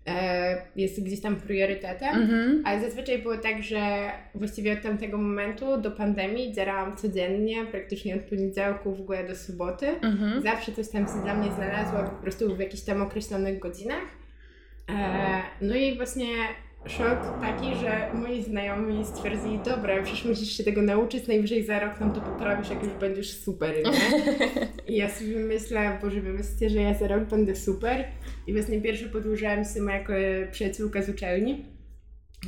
[0.07, 2.09] e, jest gdzieś tam priorytetem.
[2.22, 2.62] Mhm.
[2.66, 8.20] Ale zazwyczaj było tak, że właściwie od tamtego momentu do pandemii działałam codziennie, praktycznie od
[8.22, 9.87] poniedziałku w ogóle do soboty.
[9.88, 10.42] Mhm.
[10.42, 14.05] Zawsze coś tam się dla mnie znalazło, po prostu w jakichś tam określonych godzinach.
[14.90, 16.27] E, no i właśnie
[16.86, 22.00] szok taki, że moi znajomi stwierdzili, dobra, przecież musisz się tego nauczyć, najwyżej za rok
[22.00, 23.92] nam to poprawisz, jak już będziesz super, nie?
[24.94, 28.04] I ja sobie myślę, Boże, wy myślicie, że ja za rok będę super?
[28.46, 30.12] I właśnie pierwsze podłużałam się moja ko-
[30.50, 31.64] przyjaciółka z uczelni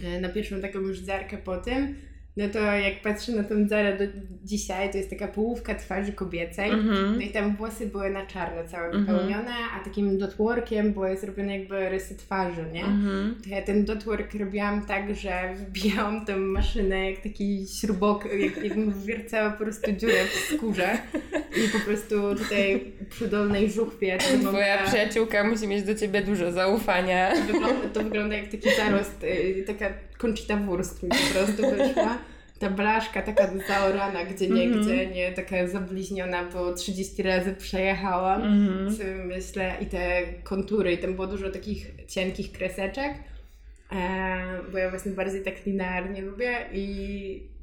[0.04, 1.94] e, na pierwszą taką już zarkę po tym.
[2.36, 4.04] No to jak patrzę na tą zarę do
[4.44, 6.70] dzisiaj, to jest taka połówka twarzy kobiecej.
[6.70, 7.14] Mhm.
[7.16, 9.06] No i tam włosy były na czarno całe Mhm.
[9.06, 12.84] wypełnione, a takim dotworkiem były zrobione jakby rysy twarzy, nie?
[12.84, 13.34] Mhm.
[13.44, 18.92] To ja ten dotwork robiłam tak, że wbijałam tę maszynę jak taki śrubok, jak, jakbym
[18.92, 20.98] wwiercała po prostu dziurę w skórze
[21.66, 26.52] i po prostu tutaj przy dolnej żuchwie Twoja wygląda, przyjaciółka musi mieć do ciebie dużo
[26.52, 27.32] zaufania.
[27.46, 29.86] wygląda, to wygląda jak taki zarost, y, taka
[30.18, 32.18] Conchita Wurst mi po prostu wyszła.
[32.58, 38.42] Ta blaszka taka zaorana gdzie niegdzie, nie taka zabliźniona, bo 30 razy przejechałam.
[38.42, 38.96] Mhm.
[38.96, 43.14] sobie myślę, i te kontury, i tam było dużo takich cienkich kreseczek,
[43.92, 47.54] e, bo ja właśnie bardziej tak linearnie lubię i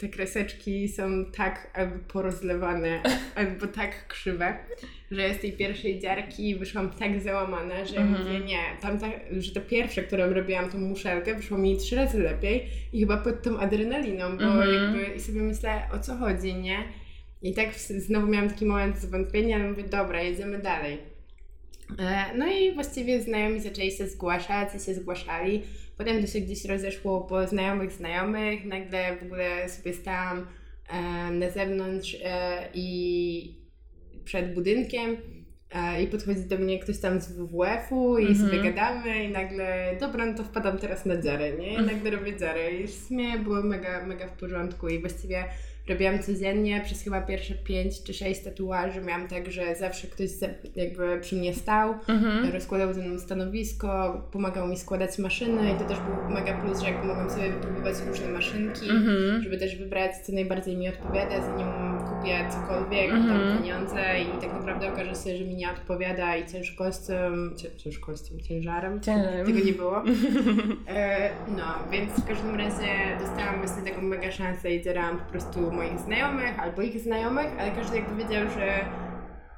[0.00, 3.02] te kreseczki są tak albo porozlewane,
[3.34, 4.56] albo tak krzywe,
[5.10, 8.24] że z tej pierwszej dziarki wyszłam tak załamana, że Mhm.
[8.26, 9.06] mówię nie, tamta,
[9.38, 13.42] że to pierwsze, którą robiłam, tą muszelkę, wyszło mi trzy razy lepiej i chyba pod
[13.42, 14.74] tą adrenaliną, bo Mhm.
[14.74, 16.78] jakby i sobie myślę, o co chodzi, nie?
[17.42, 20.98] I tak znowu miałam taki moment zwątpienia, ale mówię, dobra, jedziemy dalej.
[21.98, 25.62] E, No i właściwie znajomi zaczęli się zgłaszać i się zgłaszali.
[25.98, 28.64] Potem to się gdzieś rozeszło po znajomych znajomych.
[28.64, 30.46] Nagle w ogóle sobie stałam
[31.32, 33.59] na zewnątrz e, i
[34.30, 35.16] przed budynkiem
[35.74, 38.48] e, i podchodzi do mnie ktoś tam z WWF-u i Mhm.
[38.50, 41.74] sobie gadamy i nagle, dobra, no to wpadam teraz na dziarę, nie?
[41.74, 45.44] I nagle robię dziarę i w sumie było mega, mega w porządku i właściwie
[45.88, 49.00] robiłam codziennie przez chyba pierwsze 5 czy 6 tatuaży.
[49.00, 50.28] Miałam tak, że zawsze ktoś
[50.76, 52.52] jakby przy mnie stał, Mhm.
[52.52, 53.88] rozkładał ze mną stanowisko,
[54.32, 57.94] pomagał mi składać maszyny i to też był mega plus, że jakby mogłam sobie wypróbować
[58.08, 59.42] różne maszynki, Mhm.
[59.42, 61.66] żeby też wybrać, co najbardziej mi odpowiada, zanim
[62.20, 63.28] kupię cokolwiek, Mhm.
[63.48, 67.14] tam pieniądze i tak naprawdę okaże się, że mi nie odpowiada i ciężkością,
[67.56, 69.46] cię- ciężkością, ciężarem, Ciężarem.
[69.46, 70.02] tego nie było.
[70.88, 72.86] E, no, więc w każdym razie
[73.20, 77.70] dostałam właśnie taką mega szansę i zerałam po prostu moich znajomych albo ich znajomych, ale
[77.70, 78.68] każdy jakby wiedział, że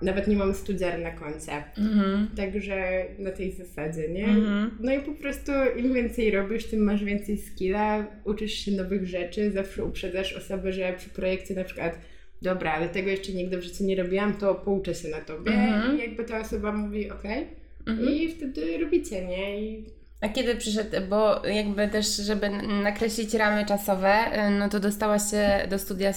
[0.03, 1.53] nawet nie mam studiar na koncie.
[1.79, 2.29] Mhm.
[2.37, 4.25] Także na tej zasadzie, nie?
[4.25, 4.71] Mhm.
[4.81, 9.51] No i po prostu im więcej robisz, tym masz więcej skilla, uczysz się nowych rzeczy,
[9.51, 11.99] zawsze uprzedzasz osobę, że przy projekcie na przykład
[12.43, 15.97] dobra, ale tego jeszcze nigdy w życiu nie robiłam, to pouczę się na tobie Mhm.
[15.97, 17.47] i jakby ta osoba mówi okej
[17.87, 18.09] Mhm.
[18.11, 19.61] i wtedy robicie, nie?
[19.61, 19.85] I
[20.21, 22.51] A kiedy przyszedł, bo jakby też, żeby
[22.83, 24.15] nakreślić ramy czasowe,
[24.49, 26.13] y, no to dostałaś się do studia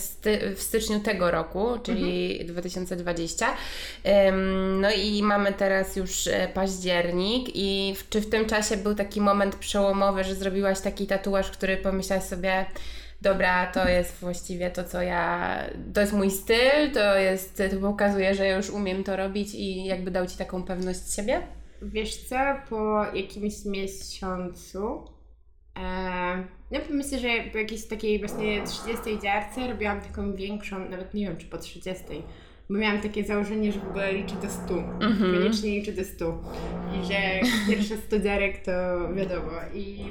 [0.56, 3.48] w styczniu tego roku, czyli 2020.
[4.30, 9.22] Ym, No i mamy teraz już e, październik i czy w tym czasie był taki
[9.22, 12.66] moment przełomowy, że zrobiłaś taki tatuaż, który pomyślałaś sobie,
[13.26, 15.58] dobra, to jest właściwie to, co ja,
[15.94, 20.12] to jest mój styl, to jest, to pokazuje, że już umiem to robić i jakby
[20.12, 21.42] dał Ci taką pewność siebie?
[21.82, 22.36] wiesz co,
[22.70, 25.04] po jakimś miesiącu
[25.78, 25.82] e,
[26.72, 31.38] ja myślę, że po jakiejś takiej właśnie 30 dziarce robiłam taką większą, nawet nie wiem
[31.38, 32.04] czy po 30,
[32.70, 35.34] bo miałam takie założenie, że w ogóle liczę do 100, Mhm.
[35.38, 36.42] koniecznie liczę do 100
[37.02, 38.72] i że pierwsze 100 dziarek to
[39.14, 40.06] wiadomo i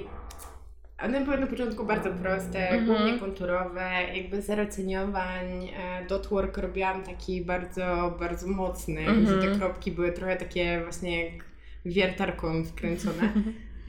[1.04, 2.86] one były na początku bardzo proste, Mhm.
[2.86, 5.68] głównie konturowe, jakby zero cieniowań.
[5.68, 9.24] E, Dotwork robiłam taki bardzo, bardzo mocny, Mhm.
[9.24, 11.44] gdzie te kropki były trochę takie właśnie jak
[11.86, 13.32] wiertarką wkręcone.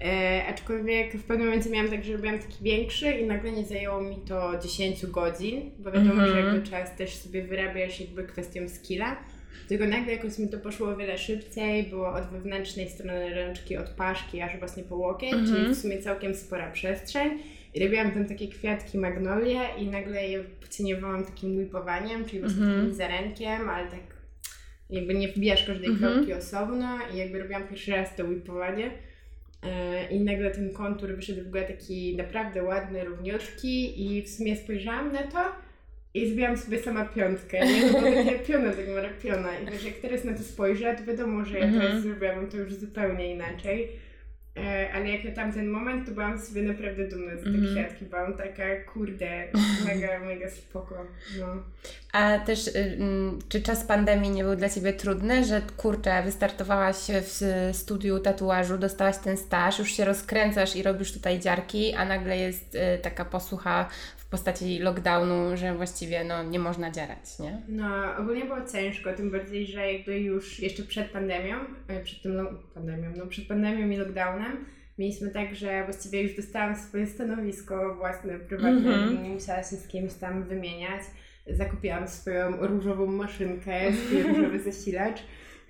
[0.06, 4.02] E, aczkolwiek w pewnym momencie miałam tak, że robiłam taki większy i nagle nie zajęło
[4.02, 6.30] mi to 10 godzin, bo wiadomo, Mhm.
[6.32, 9.16] że jakby czas też sobie wyrabiasz jakby kwestią skilla.
[9.68, 13.90] Tylko nagle jakoś mi to poszło o wiele szybciej, było od wewnętrznej strony ręczki, od
[13.90, 15.56] paszki aż właśnie po łokieć, Mhm.
[15.56, 17.30] czyli w sumie całkiem spora przestrzeń.
[17.74, 22.80] I robiłam tam takie kwiatki magnolie i nagle je pocieniowałam takim whipowaniem, czyli właśnie Mhm.
[22.82, 24.00] takim zarenkiem, ale tak
[24.90, 26.14] jakby nie wbijasz każdej Mhm.
[26.14, 28.92] kropki osobno i jakby robiłam pierwszy raz to whipowanie
[29.64, 34.56] e, i nagle ten kontur wyszedł w ogóle taki naprawdę ładny, równiutki i w sumie
[34.56, 35.38] spojrzałam na to
[36.16, 37.82] i zbiłam sobie sama piątkę, nie?
[37.82, 41.46] To było takie piona, tak piona i wiesz, jak teraz na to spojrzę, to wiadomo,
[41.46, 41.82] że ja Mhm.
[41.88, 43.88] teraz zrobiłam to już zupełnie inaczej.
[44.58, 47.74] E, Ale jak na tamten moment, to byłam sobie naprawdę dumna z tej Mhm.
[47.76, 48.06] kwiatki.
[48.06, 48.64] Byłam taka,
[48.94, 49.48] kurde,
[49.88, 50.96] mega, mega spoko.
[51.40, 51.46] No.
[52.14, 56.98] A też, y, mm, czy czas pandemii nie był dla Ciebie trudny, że kurczę, wystartowałaś
[57.10, 62.38] w studiu tatuażu, dostałaś ten staż, już się rozkręcasz i robisz tutaj dziarki, a nagle
[62.38, 67.62] jest y, taka posłucha w postaci lockdownu, że właściwie no, nie można dzierać, nie?
[67.68, 71.56] no, ogólnie było ciężko, tym bardziej, że jakby już jeszcze przed pandemią,
[71.88, 74.45] e, przed tym no, pandemią, no przed pandemią i lockdownem,
[74.98, 79.24] mieliśmy tak, że właściwie już dostałam swoje stanowisko własne, prywatne, Mhm.
[79.24, 81.02] nie musiała się z kimś tam wymieniać.
[81.48, 85.24] Zakupiłam swoją różową maszynkę, swój różowy zasilacz.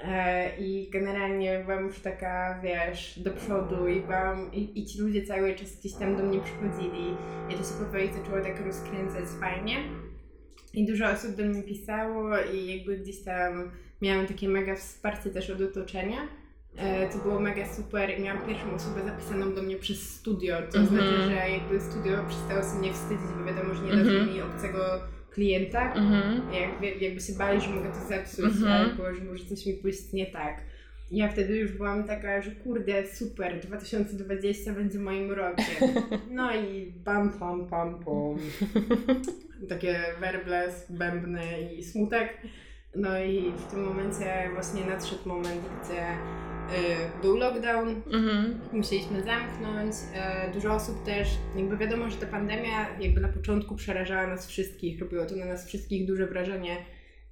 [0.04, 5.24] E, I generalnie byłam już taka, wiesz, do przodu i byłam, i, i ci ludzie
[5.26, 7.06] cały czas gdzieś tam do mnie przychodzili
[7.50, 9.76] i to się powoli zaczęło tak rozkręcać fajnie.
[10.74, 15.50] I dużo osób do mnie pisało i jakby gdzieś tam miałam takie mega wsparcie też
[15.50, 16.18] od otoczenia.
[16.78, 20.78] E, to było mega super i miałam pierwszą osobę zapisaną do mnie przez studio, to
[20.78, 20.88] Mhm.
[20.88, 24.34] znaczy, że jakby studio przestało się mnie wstydzić, bo wiadomo, że nie dadzą Mhm.
[24.34, 24.80] mi obcego
[25.32, 25.94] klienta.
[25.94, 26.42] Mhm.
[26.54, 28.72] Jak, jakby się bali, że mogę to zepsuć Mhm.
[28.72, 30.58] albo że może coś mi pójść nie tak.
[31.12, 35.66] Ja wtedy już byłam taka, że kurde, super, 2020 będzie moim rokiem.
[36.32, 38.38] No i bam, pam, pam, pam.
[39.70, 41.44] Takie werble, bębny
[41.78, 42.38] i smutek.
[42.96, 48.60] No i w tym momencie właśnie nadszedł moment, gdzie y, był lockdown, Mhm.
[48.74, 49.96] musieliśmy zamknąć.
[50.16, 55.00] E, dużo osób też, jakby wiadomo, że ta pandemia jakby na początku przerażała nas wszystkich,
[55.02, 56.78] robiło to na nas wszystkich duże wrażenie.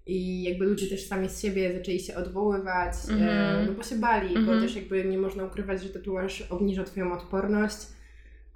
[0.06, 3.66] I jakby ludzie też sami z siebie zaczęli się odwoływać, Mhm.
[3.66, 4.62] no bo się bali, bo Mhm.
[4.62, 7.78] też jakby nie można ukrywać, że tatuaż obniża Twoją odporność.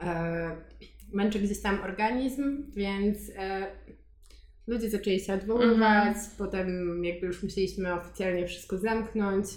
[0.04, 0.52] E,
[1.14, 3.68] męczy gdzieś tam organizm, więc e,
[4.68, 9.48] ludzie zaczęli się odwoływać, potem jakby już musieliśmy oficjalnie wszystko zamknąć.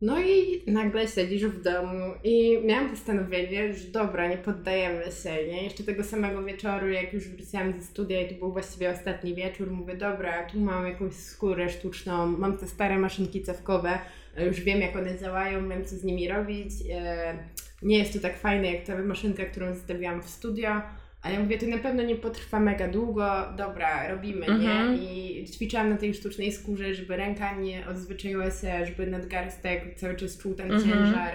[0.00, 5.64] No i nagle siedzisz w domu i miałam postanowienie, że dobra, nie poddajemy się, nie?
[5.64, 9.70] Jeszcze tego samego wieczoru, jak już wróciłam ze studia i to był właściwie ostatni wieczór,
[9.70, 13.98] mówię, dobra, tu mam jakąś skórę sztuczną, mam te stare maszynki cewkowe,
[14.46, 16.70] już wiem jak one działają, wiem co z nimi robić.
[16.92, 17.34] E,
[17.82, 20.82] nie jest to tak fajne jak ta maszynka, którą zostawiłam w studio,
[21.24, 24.60] ale ja mówię, to na pewno nie potrwa mega długo, dobra, robimy, Mhm.
[24.94, 25.02] nie?
[25.02, 30.38] I ćwiczyłam na tej sztucznej skórze, żeby ręka nie odzwyczaiła się, żeby nadgarstek cały czas
[30.38, 30.90] czuł ten Mhm.
[30.92, 31.34] ciężar,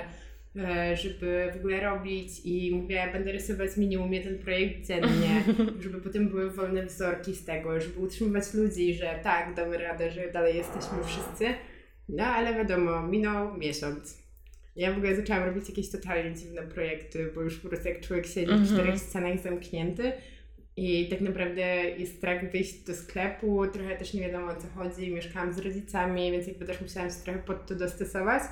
[0.55, 5.43] e, żeby w ogóle robić i mówię, będę rysować minimum jeden projekt dziennie,
[5.83, 10.31] żeby potem były wolne wzorki z tego, żeby utrzymywać ludzi, że tak, damy radę, że
[10.31, 11.45] dalej jesteśmy wszyscy.
[12.09, 14.18] No ale wiadomo, minął miesiąc.
[14.79, 18.25] Ja w ogóle zaczęłam robić jakieś totalnie dziwne projekty, bo już po prostu jak człowiek
[18.25, 18.65] siedzi Mhm.
[18.65, 20.11] w czterech ścianach zamknięty
[20.77, 21.61] i tak naprawdę
[21.97, 26.31] jest strach wyjść do sklepu, trochę też nie wiadomo o co chodzi, mieszkałam z rodzicami,
[26.31, 28.43] więc jakby też musiałam się trochę pod to dostosować.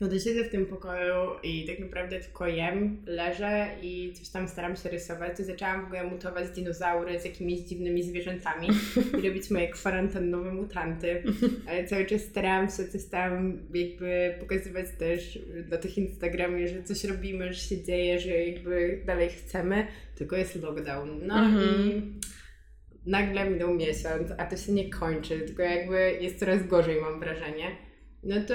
[0.00, 4.48] No to siedzę w tym pokoju i tak naprawdę tylko jem, leżę i coś tam
[4.48, 5.36] staram się rysować.
[5.36, 8.68] To zaczęłam w ogóle mutować dinozaury z jakimiś dziwnymi zwierzętami
[9.22, 11.22] i robić moje kwarantannowe mutanty.
[11.68, 15.38] Ale cały czas starałam się coś tam jakby pokazywać też
[15.70, 20.62] na tych Instagramie, że coś robimy, że się dzieje, że jakby dalej chcemy, tylko jest
[20.62, 21.26] lockdown.
[21.26, 21.64] No Mhm.
[21.64, 22.02] i
[23.10, 27.89] nagle minął miesiąc, a to się nie kończy, tylko jakby jest coraz gorzej mam wrażenie.
[28.22, 28.54] No to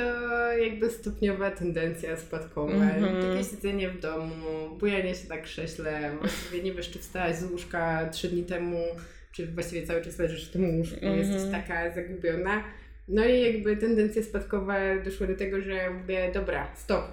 [0.58, 2.74] jakby stopniowa tendencja spadkowa.
[2.74, 3.22] Mhm.
[3.22, 8.10] Takie siedzenie w domu, bujanie się tak krześle, właściwie nie wiesz, czy wstałaś z łóżka
[8.10, 8.84] trzy dni temu,
[9.32, 11.18] czy właściwie cały czas leżysz w tym łóżku, Mhm.
[11.20, 12.64] jesteś taka zagubiona.
[13.08, 14.76] No i jakby tendencja spadkowa
[15.06, 17.06] doszła do tego, że mówię, dobra, stop.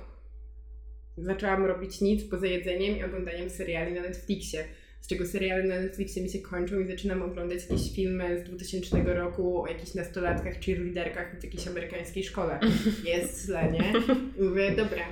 [1.17, 4.65] Zaczęłam robić nic poza jedzeniem i oglądaniem seriali na Netflixie.
[5.03, 9.03] Z czego seriale na Netflixie mi się kończą i zaczynam oglądać jakieś filmy z 2000
[9.03, 12.61] roku o jakichś nastolatkach czy cheerleaderkach w jakiejś amerykańskiej szkole.
[13.05, 13.93] Jest źle, nie?
[14.38, 15.03] I mówię, dobra.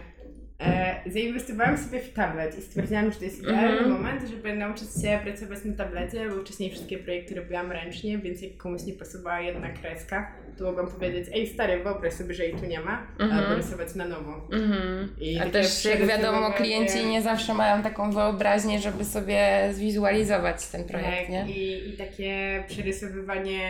[0.61, 3.91] E, zainwestowałam sobie w tablet i stwierdziłam, że to jest idealny Mhm.
[3.91, 8.57] moment, żeby nauczyć się pracować na tablecie, bo wcześniej wszystkie projekty robiłam ręcznie, więc jak
[8.57, 12.67] komuś nie pasowała jedna kreska, to mogłam powiedzieć, ej stary, wyobraź sobie, że jej tu
[12.67, 13.41] nie ma, Mhm.
[13.45, 14.49] albo rysować na nowo.
[14.53, 15.09] Mhm.
[15.21, 20.85] I A też jak wiadomo, klienci nie zawsze mają taką wyobraźnię, żeby sobie zwizualizować ten
[20.85, 21.47] projekt, Tak, nie?
[21.57, 23.61] I, I takie przerysowywanie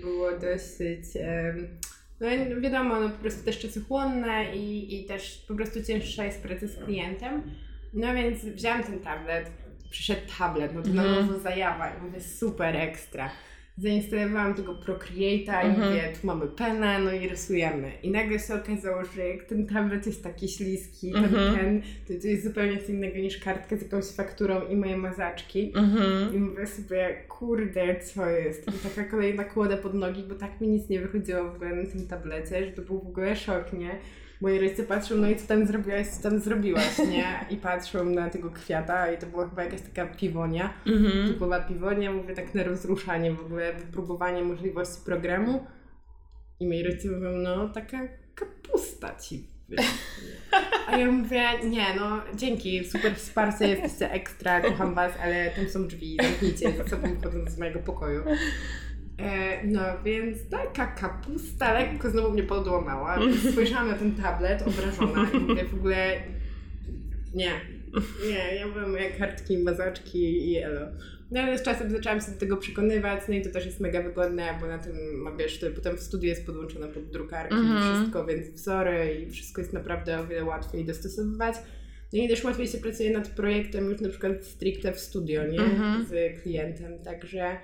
[0.00, 1.04] było dosyć.
[1.20, 1.68] em,
[2.20, 6.66] no wiadomo, no po prostu też czasochłonne i, i też po prostu cięższa jest praca
[6.66, 7.42] z klientem.
[7.94, 9.50] No więc wzięłam ten tablet,
[9.90, 11.26] przyszedł tablet, no to na Mhm.
[11.26, 13.30] nowo zajawa i mówię super ekstra.
[13.78, 15.88] Zainstalowałam tego Procreate'a i Mhm.
[15.88, 17.92] mówię, tu mamy penę, no i rysujemy.
[18.02, 21.56] I nagle się okazało, że jak ten tablet jest taki śliski, ten Mhm.
[21.56, 25.72] pen, to to jest zupełnie co innego niż kartka z jakąś fakturą i moje mazaczki.
[25.76, 26.34] Mhm.
[26.34, 28.68] I mówię sobie, kurde, co jest?
[28.68, 31.90] I taka kolejna kłoda pod nogi, bo tak mi nic nie wychodziło w ogóle na
[31.90, 33.90] tym tablecie, że to był w ogóle szok, nie?
[34.40, 37.46] Moi rodzice patrzą, no i co tam zrobiłaś, co tam zrobiłaś, nie?
[37.50, 41.28] I patrzą na tego kwiata i to była chyba jakaś taka piwonia, Mhm.
[41.28, 45.66] typowa piwonia, mówię tak na rozruszanie w ogóle, wypróbowanie możliwości programu.
[46.60, 47.98] I moi rodzice mówią, no taka
[48.34, 49.48] kapusta ci.
[50.86, 55.86] A ja mówię, nie no, dzięki, super wsparcie, jesteście ekstra, kocham was, ale tam są
[55.86, 58.22] drzwi, zamknijcie za sobą wchodząc z mojego pokoju.
[59.18, 63.18] E, no więc taka kapusta lekko znowu mnie podłamała.
[63.52, 66.16] Spojrzałam na ten tablet obrażona i mówię w ogóle
[67.34, 67.50] nie,
[68.28, 70.80] nie, ja byłem jak kartki, mazaczki i elo.
[71.30, 74.02] No ale z czasem zaczęłam się do tego przekonywać, no i to też jest mega
[74.02, 77.58] wygodne, bo na tym, ma, wiesz, to potem w studiu jest podłączone pod drukarki i
[77.58, 77.94] Mhm.
[77.98, 81.54] wszystko, więc wzory i wszystko jest naprawdę o wiele łatwiej dostosowywać.
[82.12, 85.60] No i też łatwiej się pracuje nad projektem już na przykład stricte w studio, nie?
[85.60, 86.06] Mhm.
[86.06, 87.56] Z klientem, także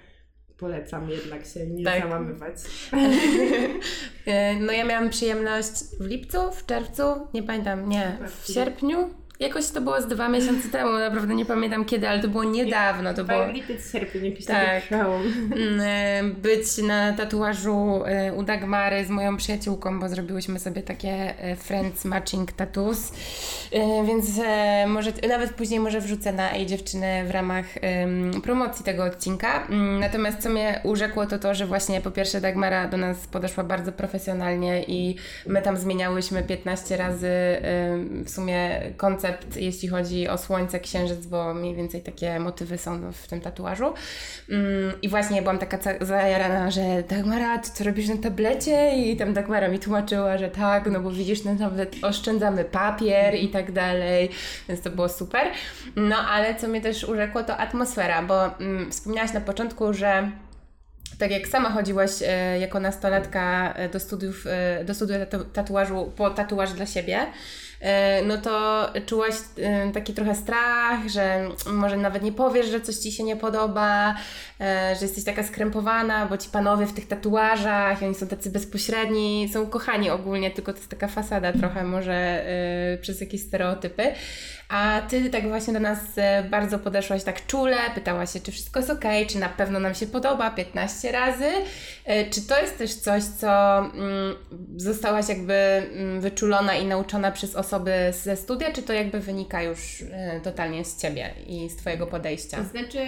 [0.67, 2.03] polecam jednak się nie Tak.
[2.03, 2.55] załamywać.
[4.27, 7.03] E, No ja miałam przyjemność w lipcu, w czerwcu,
[7.35, 9.11] nie pamiętam, nie, w sierpniu.
[9.43, 13.15] Jakoś to było z dwa miesiące temu, naprawdę nie pamiętam kiedy, ale to było niedawno,
[13.15, 14.83] to było lipiec, sierpień, jakiś Tak.
[15.57, 21.39] mm, e, być na tatuażu e, u Dagmary z moją przyjaciółką, bo zrobiłyśmy sobie takie
[21.39, 23.13] e, friends matching tattoos,
[24.07, 24.27] więc
[24.87, 27.67] może, nawet później może wrzucę na Ej Dziewczyny w ramach
[28.43, 29.67] promocji tego odcinka.
[29.67, 33.65] Mm, Natomiast co mnie urzekło to to, że właśnie po pierwsze Dagmara do nas podeszła
[33.65, 37.29] bardzo profesjonalnie i my tam zmieniałyśmy 15 razy
[38.25, 43.27] w sumie koncept, jeśli chodzi o słońce, księżyc, bo mniej więcej takie motywy są w
[43.27, 43.95] tym tatuażu.
[44.51, 48.97] Mm, I właśnie byłam taka zajarana, że Dagmara, ty co robisz na tablecie?
[48.97, 53.49] I tam Dagmara mi tłumaczyła, że tak, no bo widzisz, na tablet oszczędzamy papier i
[53.49, 54.29] tak dalej,
[54.69, 55.47] więc to było super.
[55.97, 60.31] No ale co mnie też urzekło, to atmosfera, bo mm, wspomniałaś na początku, że
[61.19, 66.13] tak jak sama chodziłaś e, jako nastolatka e, do studiów, e, do studiów tatu- tatuażu,
[66.17, 67.27] po tatuaż dla siebie,
[68.27, 73.13] no to czułaś e, taki trochę strach, że może nawet nie powiesz, że coś Ci
[73.13, 74.15] się nie podoba,
[74.61, 79.51] e, że jesteś taka skrępowana, bo ci panowie w tych tatuażach, oni są tacy bezpośredni,
[79.53, 84.13] są kochani ogólnie, tylko to jest taka fasada trochę może e, przez jakieś stereotypy.
[84.73, 88.81] A ty tak właśnie do nas e, bardzo podeszłaś tak czule, pytałaś się, czy wszystko
[88.81, 91.49] jest ok, czy na pewno nam się podoba 15 razy.
[92.05, 94.35] E, Czy to jest też coś, co mm,
[94.77, 100.05] zostałaś jakby mm, wyczulona i nauczona przez osoby ze studia, czy to jakby wynika już
[100.13, 102.65] e, totalnie z ciebie i z twojego podejścia?
[102.65, 102.99] Znaczy,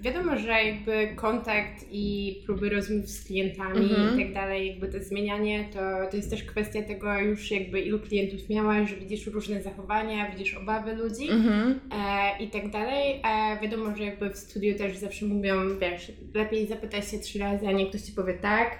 [0.00, 4.20] wiadomo, że jakby kontakt i próby rozmów z klientami Mhm.
[4.20, 7.98] i tak dalej, jakby to zmienianie, to, to jest też kwestia tego już jakby ilu
[7.98, 11.80] klientów miałaś, że widzisz różne zachowania, widzisz obawy ludzi Mhm.
[11.92, 13.20] e, i tak dalej.
[13.24, 17.68] E, wiadomo, że jakby w studiu też zawsze mówią, wiesz, lepiej zapytać się trzy razy,
[17.68, 18.78] a nie ktoś ci powie tak,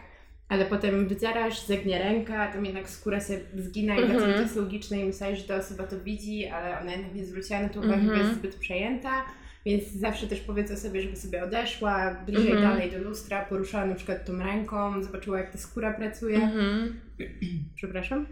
[0.48, 4.16] ale potem wydzierasz, zegnie ręka, tam jednak skóra się zgina i Mhm.
[4.16, 4.35] mhm.
[4.35, 7.61] to jest logiczne i myślałeś, że ta osoba to widzi, ale ona jednak nie zwróciła
[7.62, 8.18] na to uwagi, Mhm.
[8.18, 9.24] bo jest zbyt przejęta.
[9.66, 12.70] Więc zawsze też powiedz o sobie, żeby sobie odeszła, bliżej Mhm.
[12.70, 16.37] dalej do lustra, poruszała na przykład tą ręką, zobaczyła jak ta skóra pracuje.
[16.37, 17.01] Mhm.
[17.77, 18.27] Przepraszam.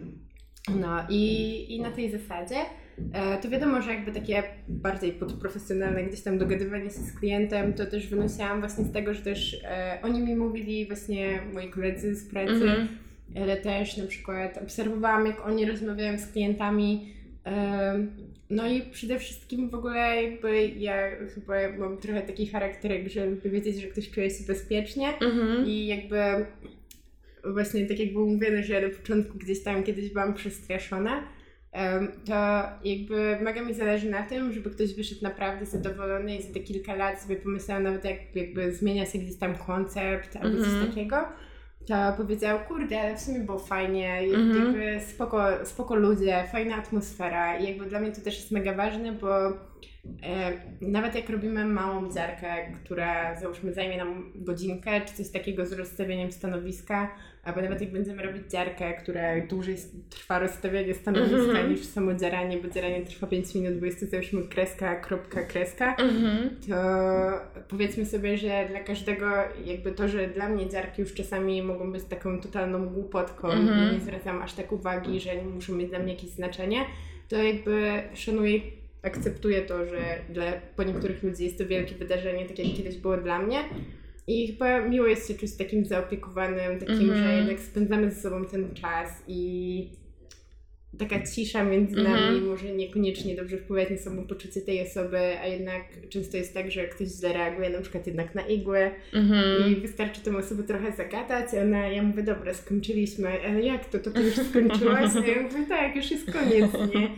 [0.79, 2.55] No i, i na tej zasadzie
[3.13, 7.85] e, to wiadomo, że jakby takie bardziej podprofesjonalne gdzieś tam dogadywanie się z klientem, to
[7.85, 12.29] też wynosiłam właśnie z tego, że też e, oni mi mówili właśnie moi koledzy z
[12.29, 12.87] pracy, Mhm.
[13.35, 17.13] ale też na przykład obserwowałam, jak oni rozmawiają z klientami.
[18.49, 23.81] No i przede wszystkim w ogóle jakby ja chyba mam trochę taki charakterek, żeby wiedzieć,
[23.81, 25.65] że ktoś czuje się bezpiecznie Mhm.
[25.67, 26.17] i jakby
[27.53, 31.23] właśnie tak jak było mówione, że ja na początku gdzieś tam kiedyś byłam przestraszona,
[32.25, 32.33] to
[32.83, 36.95] jakby mega mi zależy na tym, żeby ktoś wyszedł naprawdę zadowolony i za te kilka
[36.95, 40.63] lat sobie pomyślał nawet jak jakby zmienia się gdzieś tam koncept albo Mhm.
[40.79, 41.17] coś takiego,
[41.87, 44.65] to powiedział, kurde, ale w sumie było fajnie, Mhm.
[44.65, 49.11] jakby spoko, spoko ludzie, fajna atmosfera i jakby dla mnie to też jest mega ważne,
[49.11, 49.27] bo
[50.81, 56.31] nawet jak robimy małą dziarkę, która załóżmy zajmie nam godzinkę, czy coś takiego z rozstawieniem
[56.31, 59.75] stanowiska, albo nawet jak będziemy robić dziarkę, która dłużej
[60.09, 61.69] trwa rozstawianie stanowiska Mhm.
[61.71, 65.95] niż samo dzieranie, bo dzieranie trwa 5 minut, bo jest to załóżmy kreska, kropka, kreska,
[65.95, 66.49] Mhm.
[66.69, 66.75] to
[67.69, 69.25] powiedzmy sobie, że dla każdego
[69.65, 73.89] jakby to, że dla mnie dziarki już czasami mogą być taką totalną głupotką Mhm.
[73.89, 76.85] i nie zwracam aż tak uwagi, że nie muszą mieć dla mnie jakieś znaczenie,
[77.29, 78.59] to jakby szanuję,
[79.03, 83.17] akceptuję to, że dla, po niektórych ludzi jest to wielkie wydarzenie, tak jak kiedyś było
[83.17, 83.59] dla mnie.
[84.27, 87.23] I chyba miło jest się czuć takim zaopiekowanym, takim, Mhm.
[87.23, 89.89] że jednak spędzamy ze sobą ten czas i
[90.99, 92.19] taka cisza między Mhm.
[92.25, 96.87] nami może niekoniecznie dobrze wpływać na samopoczucie tej osoby, a jednak często jest tak, że
[96.87, 99.71] ktoś źle reaguje na przykład jednak na igłę Mhm.
[99.71, 103.99] i wystarczy tę osobę trochę zagadać, a ona, ja mówię, dobra, skończyliśmy, ale jak to,
[103.99, 105.11] to ty już skończyłaś?
[105.15, 107.09] Ja mówię, tak, już jest koniec, nie?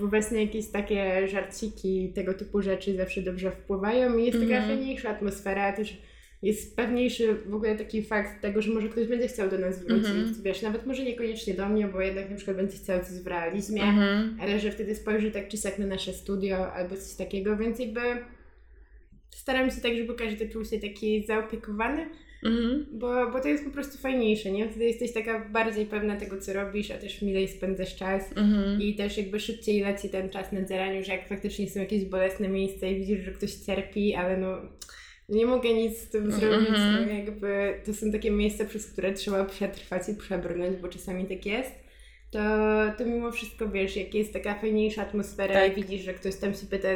[0.00, 4.64] Bo właśnie jakieś takie żarciki, tego typu rzeczy zawsze dobrze wpływają i jest taka Mhm.
[4.78, 5.96] fajniejsza atmosfera, też
[6.42, 10.06] jest pewniejszy w ogóle taki fakt tego, że może ktoś będzie chciał do nas wrócić,
[10.06, 10.34] Mhm.
[10.42, 13.82] wiesz, nawet może niekoniecznie do mnie, bo jednak na przykład będzie chciał coś w realizmie,
[13.82, 14.36] Mhm.
[14.40, 18.00] ale że wtedy spojrzy tak czy siak na nasze studio albo coś takiego, więc jakby
[19.34, 22.06] staram się tak, żeby każdy czuł się taki zaopiekowany,
[22.44, 22.86] Mhm.
[22.92, 24.68] bo, bo to jest po prostu fajniejsze, nie?
[24.68, 28.22] Wtedy jesteś taka bardziej pewna tego, co robisz, a też milej spędzasz czas.
[28.36, 28.80] Mhm.
[28.82, 32.48] I też jakby szybciej leci ten czas na dzieraniu, że jak faktycznie są jakieś bolesne
[32.48, 34.56] miejsca i widzisz, że ktoś cierpi, ale no
[35.28, 37.06] nie mogę nic z tym zrobić, Mhm.
[37.06, 41.46] no jakby to są takie miejsca, przez które trzeba przetrwać i przebrnąć, bo czasami tak
[41.46, 41.72] jest.
[42.30, 42.38] To,
[42.98, 45.78] to mimo wszystko wiesz, jak jest taka fajniejsza atmosfera Tak.
[45.78, 46.88] i widzisz, że ktoś tam się pyta,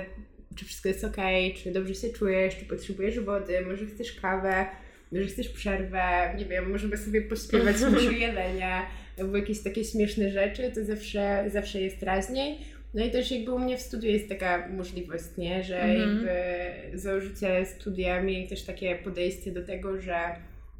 [0.56, 4.66] czy wszystko jest okej, czy dobrze się czujesz, czy potrzebujesz wody, może chcesz kawę,
[5.12, 8.86] może chcesz przerwę, nie wiem, możemy sobie pośpiewać może jelenia,
[9.18, 12.58] albo jakieś takie śmieszne rzeczy, to zawsze, zawsze jest raźniej.
[12.94, 16.00] No i też jakby u mnie w studiu jest taka możliwość, nie, że Mhm.
[16.00, 20.16] jakby założyciele studia mieli też takie podejście do tego, że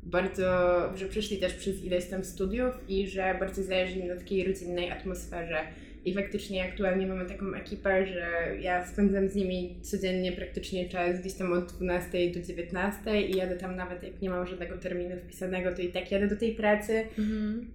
[0.03, 0.47] bardzo,
[0.97, 4.91] że przeszli też przez ileś tam studiów i że bardzo zależy im na takiej rodzinnej
[4.91, 5.59] atmosferze.
[6.07, 11.35] I faktycznie aktualnie mamy taką ekipę, że ja spędzam z nimi codziennie praktycznie czas gdzieś
[11.35, 15.75] tam od 12 do 19 i jadę tam nawet jak nie mam żadnego terminu wpisanego,
[15.75, 17.67] to i tak jadę do tej pracy Mhm.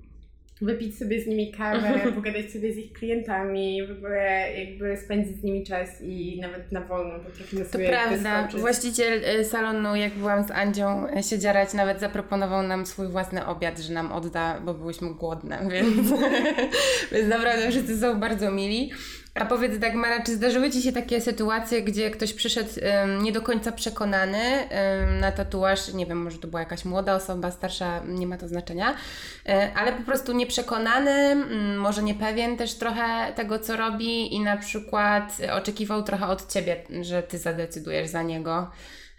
[0.61, 5.43] Wypić sobie z nimi kawę, pogadać sobie z ich klientami, w ogóle jakby spędzić z
[5.43, 8.17] nimi czas i nawet na wolno potrafimy To sobie prawda.
[8.41, 8.61] wyskoczyć.
[8.61, 13.45] Właściciel y, salonu, jak byłam z Andzią y, się dzierać, nawet zaproponował nam swój własny
[13.45, 16.09] obiad, że nam odda, bo byłyśmy głodne, więc,
[17.11, 18.91] więc naprawdę wszyscy są bardzo mili.
[19.35, 22.69] A powiedz Dagmara, czy zdarzyły Ci się takie sytuacje, gdzie ktoś przyszedł
[23.03, 27.15] ym, nie do końca przekonany ym, na tatuaż, nie wiem, może to była jakaś młoda
[27.15, 32.73] osoba, starsza, nie ma to znaczenia, y, ale po prostu nieprzekonany, mm, może niepewien też
[32.73, 38.23] trochę tego, co robi i na przykład oczekiwał trochę od Ciebie, że Ty zadecydujesz za
[38.23, 38.67] niego.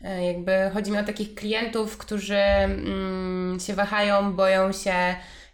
[0.01, 4.95] Y, Jakby chodzi mi o takich klientów, którzy mm, się wahają, boją się.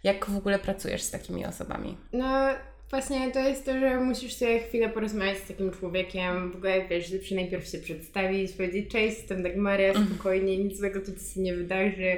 [0.03, 1.97] Jak w ogóle pracujesz z takimi osobami?
[2.13, 2.49] No
[2.89, 7.07] właśnie to jest to, że musisz sobie chwilę porozmawiać z takim człowiekiem, w ogóle wiesz,
[7.09, 11.55] że najpierw się przedstawić, powiedzieć cześć, jestem Dagmaria, spokojnie, nic złego tu ci się nie
[11.55, 12.17] wydarzy,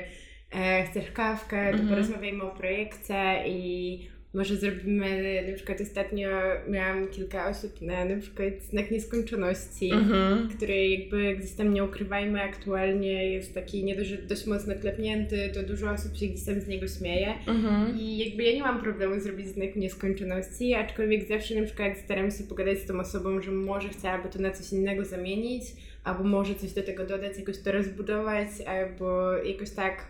[0.52, 1.90] e, chcesz kawkę, to Mhm.
[1.90, 4.00] porozmawiajmy o projekcie i
[4.34, 6.30] może zrobimy, na przykład ostatnio
[6.68, 10.50] miałam kilka osób na na przykład znak nieskończoności, Mhm.
[10.50, 15.64] który jakby gdzieś tam nie ukrywajmy aktualnie jest taki nie dość, dość mocno klepnięty, to
[15.64, 17.34] dużo osób się gdzieś tam z niego śmieje.
[17.48, 17.98] Mhm.
[17.98, 22.44] I jakby ja nie mam problemu zrobić znak nieskończoności, aczkolwiek zawsze na przykład staram się
[22.44, 25.64] pogadać z tą osobą, że może chciałaby to na coś innego zamienić,
[26.04, 30.06] albo może coś do tego dodać, jakoś to rozbudować, albo jakoś tak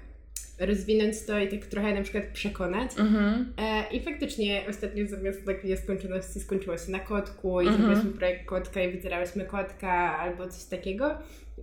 [0.60, 2.92] rozwinąć to i tak trochę na przykład przekonać.
[3.00, 3.54] Mhm.
[3.58, 7.86] E, I faktycznie ostatnio zamiast takiej nieskończoności skończyło się na kotku i Mhm.
[7.86, 11.18] zrobiliśmy projekt kotka i wydzierałyśmy kotka albo coś takiego.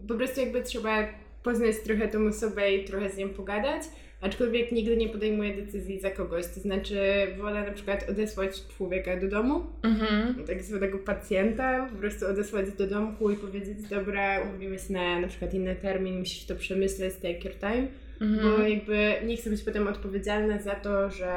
[0.08, 1.08] Po prostu jakby trzeba
[1.42, 3.82] poznać trochę tą osobę i trochę z nią pogadać,
[4.20, 6.46] aczkolwiek nigdy nie podejmuję decyzji za kogoś.
[6.54, 6.96] To znaczy
[7.38, 10.34] wolę na przykład odesłać człowieka do domu, Mhm.
[10.46, 15.28] tak zwanego pacjenta, po prostu odesłać do domku i powiedzieć, dobra, umówimy się na na
[15.28, 17.86] przykład inny termin, musisz to przemyśleć, take your time.
[18.20, 18.68] Bo Mhm.
[18.68, 21.32] jakby nie chcę być potem odpowiedzialna za to, że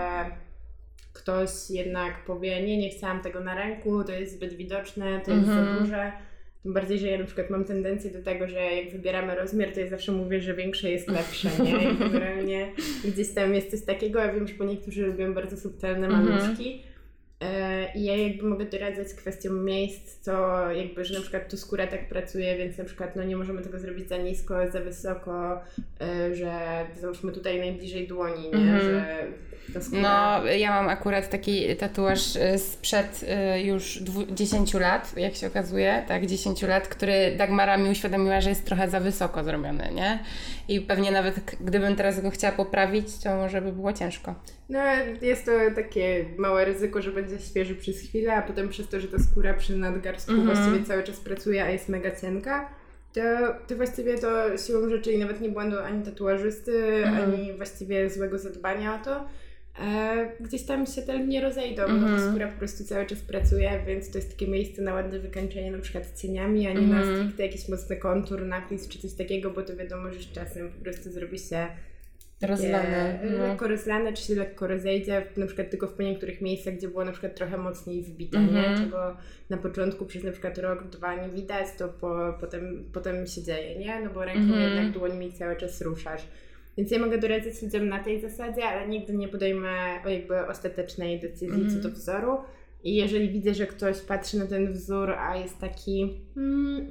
[1.14, 5.46] ktoś jednak powie, nie, nie chciałam tego na ręku, to jest zbyt widoczne, to jest
[5.46, 5.80] za Mhm.
[5.80, 6.12] duże.
[6.64, 9.80] Tym bardziej, że ja na przykład mam tendencję do tego, że jak wybieramy rozmiar, to
[9.80, 11.92] ja zawsze mówię, że większe jest lepsze, nie?
[11.92, 12.72] I generalnie
[13.14, 16.26] gdzieś tam jest coś takiego, a wiem, że po niektórzy lubią bardzo subtelne Mhm.
[16.30, 16.84] maluszki.
[16.88, 16.92] E,
[17.96, 22.10] I ja jakby mogę doradzać kwestią miejsc, to jakby, że na przykład tu skóra tak
[22.10, 25.62] pracuje, więc na przykład no nie możemy tego zrobić za nisko, za wysoko,
[26.02, 26.52] e, że
[27.00, 28.74] załóżmy tutaj najbliżej dłoni, nie?
[28.74, 28.82] Mhm.
[28.82, 29.26] Że
[29.74, 30.02] ta skóra...
[30.02, 33.26] No, ja mam akurat taki tatuaż y, sprzed
[33.64, 38.50] już dwu- 10 lat, jak się okazuje, tak, 10 lat, który Dagmara mi uświadomiła, że
[38.50, 40.20] jest trochę za wysoko zrobiony, nie?
[40.68, 44.36] I pewnie nawet gdybym teraz go chciała poprawić, to może by było ciężko.
[44.72, 44.80] No,
[45.22, 49.08] jest to takie małe ryzyko, że będzie świeży przez chwilę, a potem przez to, że
[49.08, 50.56] ta skóra przy nadgarstku Mhm.
[50.58, 52.70] właściwie cały czas pracuje, a jest mega cienka,
[53.14, 53.22] to,
[53.68, 57.32] to właściwie to siłą rzeczy i nawet nie błędu ani tatuażysty, Mhm.
[57.34, 59.26] ani właściwie złego zadbania o to,
[59.86, 62.02] e, gdzieś tam się te linie rozejdą, Mhm.
[62.02, 65.20] bo ta skóra po prostu cały czas pracuje, więc to jest takie miejsce na ładne
[65.20, 67.18] wykańczenie na przykład cieniami, a nie na Mhm.
[67.18, 70.84] stricte jakiś mocny kontur, napis czy coś takiego, bo to wiadomo, że z czasem po
[70.84, 71.68] prostu zrobi się
[72.42, 73.20] Rozlane.
[73.38, 73.48] No.
[73.48, 77.12] lekko rozlane, czy się lekko rozejdzie, na przykład tylko w niektórych miejscach, gdzie było na
[77.12, 78.72] przykład trochę mocniej wbite, Mhm.
[78.72, 78.78] nie?
[78.78, 79.18] czego
[79.50, 83.80] na początku przez na przykład rok, dwa nie widać, to po, potem, potem się dzieje,
[83.80, 84.02] nie?
[84.04, 84.62] No bo ręką Mhm.
[84.62, 86.22] jednak dłońmi cały czas ruszasz.
[86.78, 89.70] Więc ja mogę doradzać ludziom na tej zasadzie, ale nigdy nie podejmę
[90.06, 91.70] jakby ostatecznej decyzji Mhm.
[91.82, 92.38] co do wzoru.
[92.84, 96.88] I jeżeli widzę, że ktoś patrzy na ten wzór, a jest taki mm,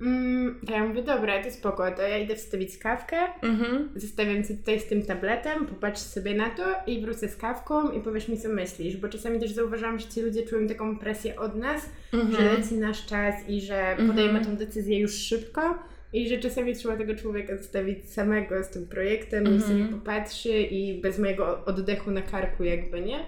[0.00, 3.88] mm, to ja mówię, dobra, to spoko, to ja idę wstawić kawkę, Mhm.
[3.96, 8.00] Zostawiam cię tutaj z tym tabletem, popatrz sobie na to i wrócę z kawką i
[8.00, 8.96] powiesz mi, co myślisz.
[8.96, 12.60] Bo czasami też zauważam, że ci ludzie czują taką presję od nas, że Mhm.
[12.60, 14.08] leci nasz czas i że Mhm.
[14.08, 15.78] podejmę tą decyzję już szybko.
[16.12, 19.60] I że czasami trzeba tego człowieka zostawić samego z tym projektem, Mhm.
[19.62, 23.18] sobie popatrzy i bez mojego oddechu na karku jakby, nie?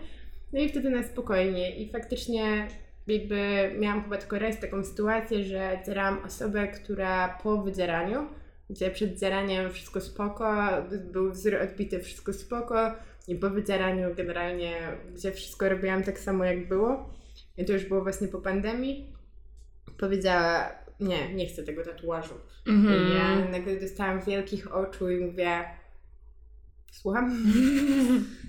[0.53, 1.77] No i wtedy na spokojnie.
[1.77, 2.69] I faktycznie
[3.11, 8.27] jakby miałam chyba tylko raz taką sytuację, że dzierałam osobę, która po wydzieraniu,
[8.71, 10.69] gdzie przed dzieraniem wszystko spoko,
[11.13, 12.95] był wzór odbity, wszystko spoko
[13.29, 14.77] i po wydzieraniu generalnie,
[15.15, 17.11] gdzie wszystko robiłam tak samo jak było
[17.57, 19.13] i to już było właśnie po pandemii,
[19.99, 22.35] powiedziała, nie, nie chcę tego tatuażu.
[22.67, 22.95] Mhm.
[22.95, 25.65] I ja nagle dostałam wielkich oczu i mówię,
[26.91, 27.37] słucham?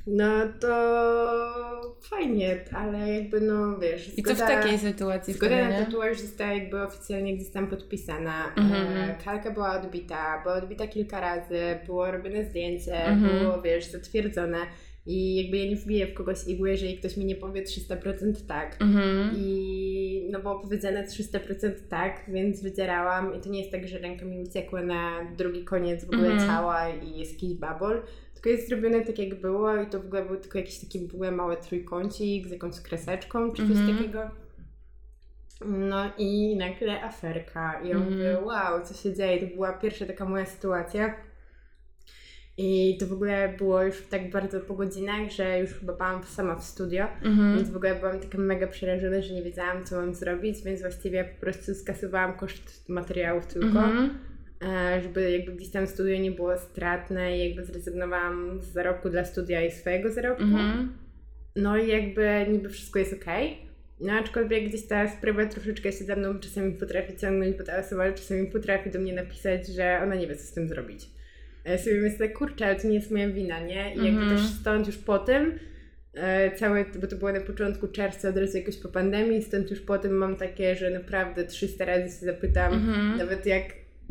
[0.07, 0.29] No
[0.59, 6.19] to fajnie, ale jakby no wiesz, I co w takiej sytuacji Zgoda wtedy, na tatuaż
[6.19, 8.53] została jakby oficjalnie gdzieś tam podpisana.
[8.57, 9.09] Mhm.
[9.09, 13.39] E, kalka była odbita, była odbita kilka razy, było robione zdjęcie, Mhm.
[13.39, 14.57] było wiesz, zatwierdzone.
[15.05, 18.77] I jakby ja nie wbiję w kogoś igły, jeżeli ktoś mi nie powie 300% tak.
[18.81, 19.31] Mhm.
[19.37, 24.25] I no było powiedziane 300% tak, więc wydzierałam i to nie jest tak, że ręka
[24.25, 26.49] mi uciekła na drugi koniec w ogóle Mhm.
[26.49, 28.01] ciała i jest jakiś babol,
[28.41, 31.13] tylko jest zrobione tak jak było i to w ogóle był tylko jakiś taki w
[31.15, 33.97] ogóle mały trójkącik z jakąś kreseczką czy coś Mhm.
[33.97, 34.21] takiego.
[35.65, 38.13] No i nagle aferka i ja Mhm.
[38.13, 39.47] mówię, wow, co się dzieje?
[39.47, 41.15] To była pierwsza taka moja sytuacja.
[42.57, 46.55] I to w ogóle było już tak bardzo po godzinach, że już chyba byłam sama
[46.55, 47.03] w studio.
[47.23, 47.55] Mhm.
[47.57, 51.23] Więc w ogóle byłam taka mega przerażona, że nie wiedziałam, co mam zrobić, więc właściwie
[51.23, 54.05] po prostu skasowałam koszt materiałów tylko, Mhm.
[54.05, 54.09] e,
[55.03, 59.65] żeby jakby gdzieś tam studio nie było stratne i jakby zrezygnowałam z zarobku dla studia
[59.65, 60.43] i swojego zarobku.
[60.43, 60.93] Mhm.
[61.55, 63.57] No i jakby niby wszystko jest okej.
[63.99, 68.11] No aczkolwiek gdzieś ta sprawa troszeczkę się ze mną czasami potrafi ciągnąć, bo ta osoba
[68.11, 71.09] czasami potrafi do mnie napisać, że ona nie wie, co z tym zrobić.
[71.65, 73.95] Ja sobie myślę, kurczę, ale to nie jest moja wina, nie?
[73.95, 74.29] I jakby Mhm.
[74.37, 75.59] też stąd już po tym,
[76.13, 79.81] e, całe, bo to było na początku czerwca, od razu jakoś po pandemii, stąd już
[79.81, 83.17] po tym mam takie, że naprawdę 300 razy się zapytam, Mhm.
[83.17, 83.63] nawet jak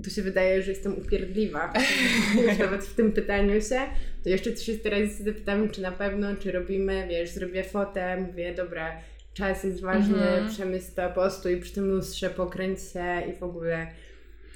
[0.02, 1.72] to się wydaje, że jestem upierdliwa,
[2.58, 3.80] nawet w tym pytaniu się,
[4.22, 8.54] to jeszcze 300 razy się zapytam, czy na pewno, czy robimy, wiesz, zrobię fotę, mówię,
[8.54, 8.96] dobra,
[9.34, 10.48] czas jest ważny, Mhm.
[10.48, 13.86] przemysł to, postój przy tym lustrze, pokręć się i w ogóle.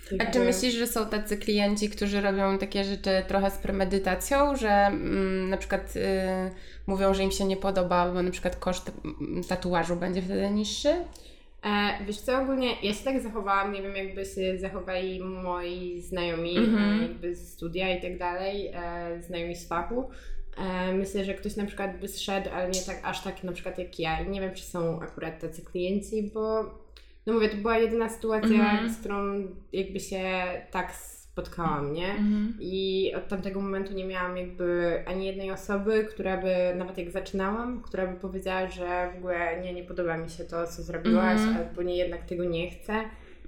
[0.04, 4.56] A czy jakby- myślisz, że są tacy klienci, którzy robią takie rzeczy trochę z premedytacją,
[4.56, 6.00] że mm, na przykład y,
[6.86, 8.90] mówią, że im się nie podoba, bo na przykład koszt
[9.48, 10.94] tatuażu będzie wtedy niższy?
[11.64, 16.56] E, wiesz co, ogólnie ja się tak zachowałam, nie wiem jakby się zachowali moi znajomi
[16.56, 16.98] Mhm.
[17.00, 20.10] e, jakby z studia i tak dalej, e, znajomi z fachu.
[20.58, 23.78] E, myślę, że ktoś na przykład by zszedł, ale nie tak aż tak na przykład
[23.78, 24.20] jak ja.
[24.20, 26.62] I nie wiem, czy są akurat tacy klienci, bo
[27.26, 28.90] no mówię, to była jedyna sytuacja, Mhm.
[28.90, 30.22] z którą jakby się
[30.70, 30.92] tak
[31.38, 32.14] spotkałam, nie?
[32.60, 37.82] I od tamtego momentu nie miałam jakby ani jednej osoby, która by, nawet jak zaczynałam,
[37.82, 41.56] która by powiedziała, że w ogóle nie, nie podoba mi się to, co zrobiłaś, Mhm.
[41.56, 42.92] albo nie, jednak tego nie chcę.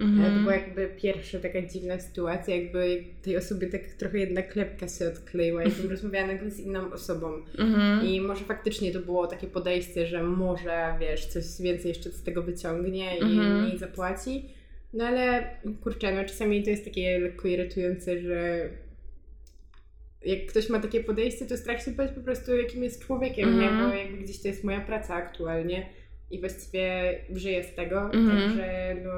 [0.01, 0.25] Mhm.
[0.31, 4.87] E, To była jakby pierwsza taka dziwna sytuacja, jakby tej osobie tak trochę jednak klepka
[4.87, 7.31] się odkleiła, jakbym rozmawiała nagle z inną osobą.
[7.59, 8.05] Mhm.
[8.05, 12.41] I może faktycznie to było takie podejście, że może, wiesz, coś więcej jeszcze z tego
[12.43, 13.77] wyciągnie i Mhm.
[13.77, 14.45] zapłaci.
[14.97, 15.43] No ale
[15.83, 18.69] kurczę, no czasami to jest takie lekko irytujące, że
[20.25, 23.77] jak ktoś ma takie podejście, to strach się bać po prostu jakim jest człowiekiem, Mhm.
[23.77, 23.83] nie?
[23.83, 25.89] Bo jakby gdzieś to jest moja praca aktualnie
[26.31, 28.39] i właściwie żyję z tego, Mhm.
[28.41, 29.11] także no,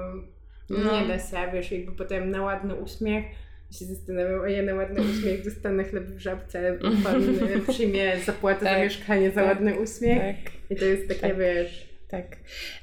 [0.69, 1.01] No.
[1.01, 3.25] nie da się, wiesz, jakby potem na ładny uśmiech
[3.71, 7.23] się zastanawiam, a ja na ładny uśmiech dostanę chleb w żabce, pan
[7.69, 11.37] przyjmie zapłatę za Tak, mieszkanie za tak, ładny uśmiech Tak, i to jest takie, Tak.
[11.37, 12.37] wiesz, tak.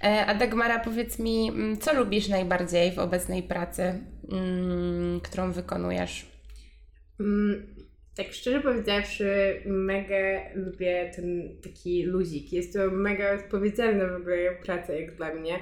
[0.04, 3.82] E, A Dagmara, powiedz mi, mm, co lubisz najbardziej w obecnej pracy,
[4.32, 6.26] mm, którą wykonujesz?
[7.20, 7.66] Mm,
[8.16, 10.16] tak szczerze powiedziawszy, mega
[10.54, 12.52] lubię ten taki luzik.
[12.52, 15.58] Jest to mega odpowiedzialna w ogóle praca jak dla mnie.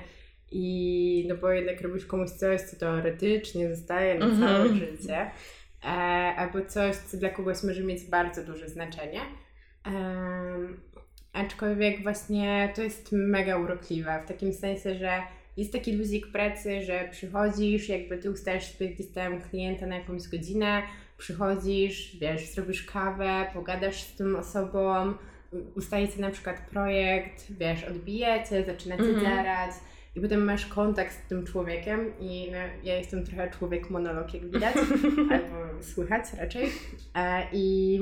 [0.53, 4.43] I no bo jednak robisz komuś coś, co teoretycznie zostaje na Mhm.
[4.43, 5.31] całe życie.
[5.85, 5.87] E,
[6.37, 9.21] albo coś, co dla kogoś może mieć bardzo duże znaczenie.
[9.87, 10.81] Um,
[11.35, 15.23] aczkolwiek właśnie to jest mega urokliwe, w takim sensie, że
[15.57, 20.29] jest taki luzik pracy, że przychodzisz, jakby ty ustajesz sobie gdzieś tam klienta na jakąś
[20.29, 20.83] godzinę,
[21.19, 25.15] przychodzisz, wiesz, zrobisz kawę, pogadasz z tą osobą,
[25.77, 29.21] ustajecie na przykład projekt, wiesz, odbijecie, zaczynacie Mhm.
[29.25, 29.71] działać
[30.17, 34.51] i potem masz kontakt z tym człowiekiem i no, ja jestem trochę człowiek monolog, jak
[34.51, 34.75] widać,
[35.33, 36.69] albo słychać raczej.
[37.15, 37.99] E, I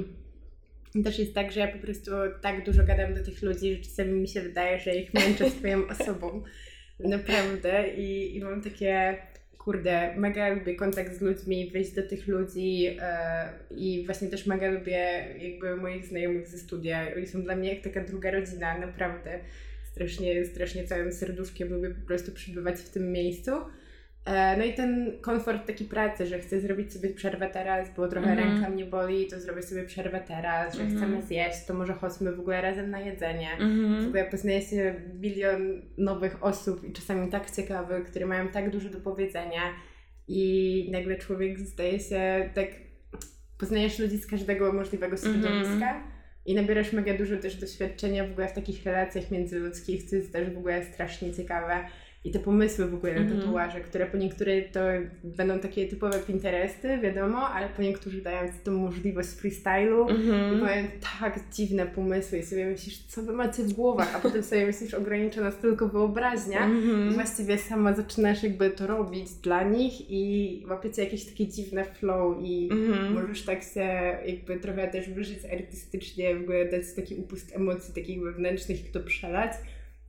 [1.05, 2.11] też jest tak, że ja po prostu
[2.43, 5.87] tak dużo gadam do tych ludzi, że czasami mi się wydaje, że ich męczę swoją
[6.01, 6.43] osobą.
[7.01, 7.89] Naprawdę.
[7.89, 9.17] I, I mam takie,
[9.59, 14.71] kurde, mega lubię kontakt z ludźmi, wyjść do tych ludzi e, i właśnie też mega
[14.71, 17.07] lubię jakby moich znajomych ze studia.
[17.17, 19.39] Oni są dla mnie jak taka druga rodzina, naprawdę.
[19.93, 23.51] Strasznie, strasznie całym serduszkiem lubię po prostu przebywać w tym miejscu.
[24.25, 28.31] E, No i ten komfort taki pracy, że chcę zrobić sobie przerwę teraz, bo trochę
[28.31, 28.49] Mhm.
[28.53, 30.99] ręka mnie boli, to zrobię sobie przerwę teraz, że Mhm.
[31.01, 33.49] chcemy zjeść, to może chodźmy w ogóle razem na jedzenie.
[33.59, 34.07] W Mhm.
[34.07, 39.01] ogóle poznaje się bilion nowych osób i czasami tak ciekawych, które mają tak dużo do
[39.01, 39.61] powiedzenia
[40.29, 42.67] i nagle człowiek zdaje się tak,
[43.59, 46.05] poznajesz ludzi z każdego możliwego środowiska
[46.47, 50.51] i nabierasz mega dużo też doświadczenia w ogóle w takich relacjach międzyludzkich, co jest też
[50.51, 51.75] w ogóle strasznie ciekawe.
[52.25, 53.41] I te pomysły w ogóle na Mhm.
[53.41, 54.81] tatuaże, które po niektóre to
[55.25, 60.09] będą takie typowe Pinteresty, wiadomo, ale po niektórzy dają ci tą możliwość freestylu.
[60.09, 60.61] I Mhm.
[60.61, 60.87] powiem
[61.21, 64.95] tak dziwne pomysły i sobie myślisz, co wy macie w głowach, a potem sobie myślisz,
[64.95, 66.59] ogranicza nas tylko wyobraźnia.
[66.61, 67.13] I Mhm.
[67.15, 72.69] właściwie sama zaczynasz jakby to robić dla nich i łapiecie jakieś takie dziwne flow i
[72.73, 73.13] Mhm.
[73.15, 73.81] możesz tak się
[74.27, 79.01] jakby trochę też wyżyć artystycznie, w ogóle dać taki upust emocji takich wewnętrznych i to
[79.01, 79.53] przelać.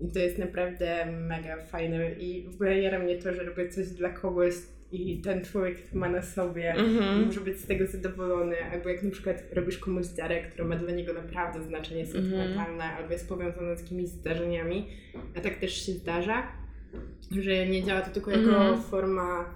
[0.03, 3.87] I to jest naprawdę mega fajne i w ogóle jara mnie to, że robię coś
[3.87, 4.53] dla kogoś
[4.91, 7.25] i ten człowiek ma na sobie i Mhm.
[7.25, 10.91] może być z tego zadowolony, albo jak na przykład robisz komuś dziarę, która ma dla
[10.91, 14.87] niego naprawdę znaczenie sentymentalne, albo jest powiązana z jakimiś zdarzeniami,
[15.37, 16.43] a tak też się zdarza,
[17.31, 18.81] że nie działa to tylko jako Mhm.
[18.81, 19.55] forma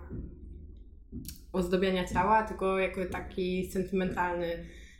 [1.54, 4.48] ozdobiania ciała, tylko jako taki sentymentalny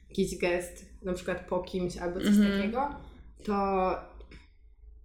[0.10, 2.58] jakiś gest, na przykład po kimś albo coś Mhm.
[2.58, 2.90] takiego,
[3.46, 3.90] to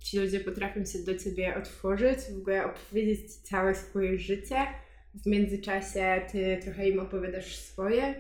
[0.03, 4.57] ci ludzie potrafią się do ciebie otworzyć, w ogóle opowiedzieć ci całe swoje życie.
[5.15, 8.15] W międzyczasie ty trochę im opowiadasz swoje,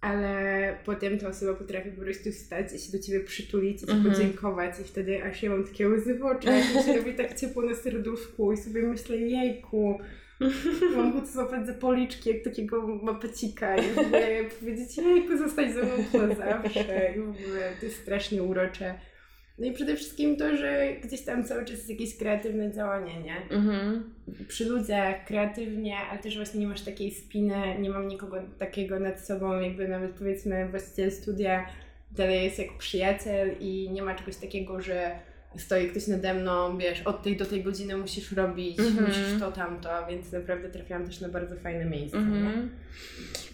[0.00, 3.92] ale potem ta osoba potrafi po prostu wstać i się do ciebie przytulić i ci
[3.92, 4.14] Mhm.
[4.14, 7.62] podziękować i wtedy aż ja mam takie łzy w oczach i się robi tak ciepło
[7.62, 9.98] na serduszku i sobie myślę, jejku,
[10.96, 15.82] mam ochotę złapać za policzki jak takiego mapecika i w ogóle powiedzieć, jejku, zostać ze
[15.82, 18.94] mną na zawsze i w ogóle to jest strasznie urocze.
[19.58, 23.36] No i przede wszystkim to, że gdzieś tam cały czas jest jakieś kreatywne działanie, nie?
[23.50, 24.14] Mhm.
[24.48, 29.20] Przy ludziach, kreatywnie, ale też właśnie nie masz takiej spiny, nie mam nikogo takiego nad
[29.20, 31.66] sobą, jakby nawet powiedzmy właściciel studia
[32.10, 35.18] dalej jest jak przyjaciel i nie ma czegoś takiego, że
[35.58, 39.06] stoi ktoś nade mną, wiesz, od tej do tej godziny musisz robić, Mhm.
[39.06, 42.18] musisz to, tamto, więc naprawdę trafiłam też na bardzo fajne miejsce.
[42.18, 42.22] nie?
[42.38, 42.70] Mhm.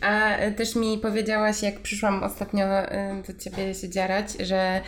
[0.01, 4.81] A e, też mi powiedziałaś, jak przyszłam ostatnio e, do ciebie się dziarać, że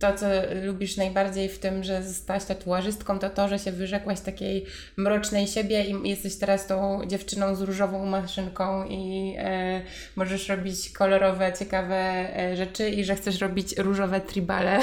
[0.00, 0.26] to, co
[0.64, 5.84] lubisz najbardziej w tym, że zostałaś tatuażystką, to to, że się wyrzekłaś takiej mrocznej siebie
[5.84, 9.82] i jesteś teraz tą dziewczyną z różową maszynką i e,
[10.16, 11.96] możesz robić kolorowe, ciekawe
[12.36, 14.78] e, rzeczy i że chcesz robić różowe tribale.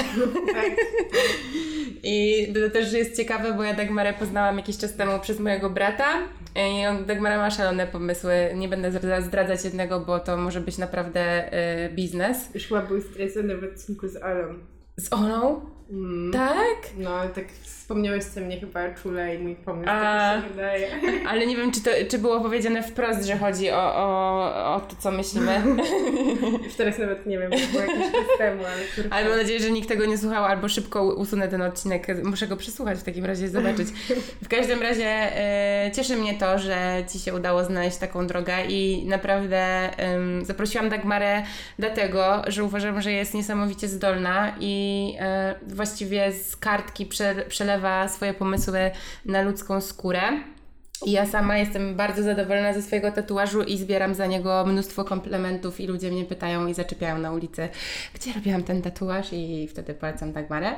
[0.52, 0.72] Tak.
[2.02, 6.18] I to też jest ciekawe, bo ja Dagmarę poznałam jakiś czas temu przez mojego brata
[6.56, 8.34] i on, Dagmara ma szalone pomysły.
[8.54, 11.52] Nie będę zdra- zdradzać jednego, bo to może być naprawdę
[11.86, 12.54] y, biznes.
[12.54, 14.77] Już chyba był stracony w odcinku z Olą.
[14.98, 15.60] Z Olą?
[15.90, 16.32] Mm.
[16.32, 16.76] Tak?
[16.98, 17.44] No, tak
[17.88, 20.02] wspomniałeś co mnie chyba czule i mój pomysł, A.
[20.02, 20.88] tak mi się wydaje.
[21.30, 24.96] Ale nie wiem, czy, to, czy było powiedziane wprost, że chodzi o, o, o to,
[24.98, 25.62] co myślimy.
[26.64, 29.16] Już teraz nawet nie wiem, bo było jakiś czas temu, ale kurwa.
[29.16, 32.24] Ale mam nadzieję, że nikt tego nie słuchał, albo szybko usunę ten odcinek.
[32.24, 33.88] Muszę go przesłuchać w takim razie zobaczyć.
[34.44, 39.06] W każdym razie e, cieszy mnie to, że Ci się udało znaleźć taką drogę i
[39.06, 41.42] naprawdę em, zaprosiłam Dagmarę
[41.78, 48.34] dlatego, że uważam, że jest niesamowicie zdolna i e, właściwie z kartki prze, przelewa swoje
[48.34, 48.90] pomysły
[49.24, 50.22] na ludzką skórę.
[51.06, 55.86] Ja sama jestem bardzo zadowolona ze swojego tatuażu i zbieram za niego mnóstwo komplementów i
[55.86, 57.68] ludzie mnie pytają i zaczepiają na ulicy,
[58.14, 60.74] gdzie robiłam ten tatuaż i wtedy polecam Dagmarę.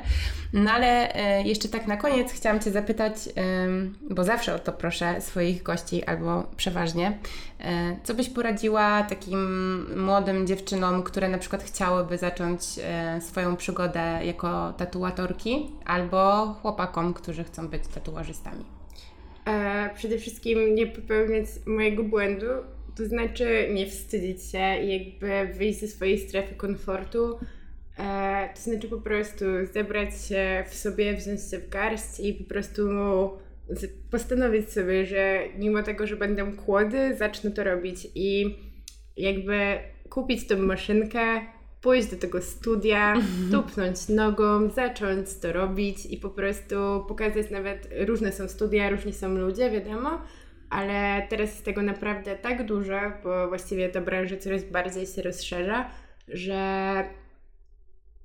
[0.53, 3.15] No ale e, jeszcze tak na koniec chciałam Cię zapytać,
[4.11, 7.19] bo zawsze o to proszę swoich gości albo przeważnie,
[7.61, 14.21] e, co byś poradziła takim młodym dziewczynom, które na przykład chciałyby zacząć e, swoją przygodę
[14.25, 18.80] jako tatuatorki albo chłopakom, którzy chcą być tatuażystami?
[19.47, 22.47] E, przede wszystkim nie popełniać mojego błędu,
[22.97, 27.39] to znaczy nie wstydzić się i jakby wyjść ze swojej strefy komfortu,
[28.01, 32.45] E, to znaczy po prostu zebrać się w sobie, wziąć się w garść i po
[32.45, 32.83] prostu
[34.11, 38.57] postanowić sobie, że mimo tego, że będę kłody, zacznę to robić i
[39.17, 39.79] jakby
[40.09, 41.41] kupić tą maszynkę,
[41.81, 43.15] pójść do tego studia,
[43.53, 49.35] tupnąć nogą, zacząć to robić i po prostu pokazać nawet, różne są studia, różni są
[49.35, 50.23] ludzie, wiadomo,
[50.71, 55.91] ale teraz jest tego naprawdę tak dużo, bo właściwie ta branża coraz bardziej się rozszerza,
[56.29, 57.05] że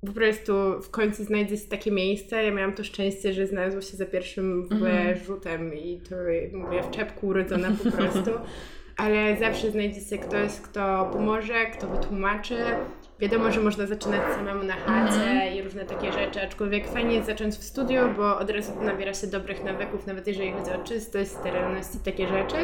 [0.06, 0.52] po prostu
[0.82, 2.44] w końcu znajdzie się takie miejsce.
[2.44, 6.16] Ja miałam to szczęście, że znalazło się za pierwszym ogóle rzutem i to
[6.58, 8.30] mówię w czepku urodzona po prostu.
[8.96, 12.56] Ale zawsze znajdzie się ktoś, kto pomoże, kto wytłumaczy.
[13.20, 17.54] Wiadomo, że można zaczynać samemu na chacie i różne takie rzeczy, aczkolwiek fajnie jest zacząć
[17.54, 21.88] w studiu, bo od razu nabiera się dobrych nawyków, nawet jeżeli chodzi o czystość, sterylność
[21.94, 22.56] i takie rzeczy.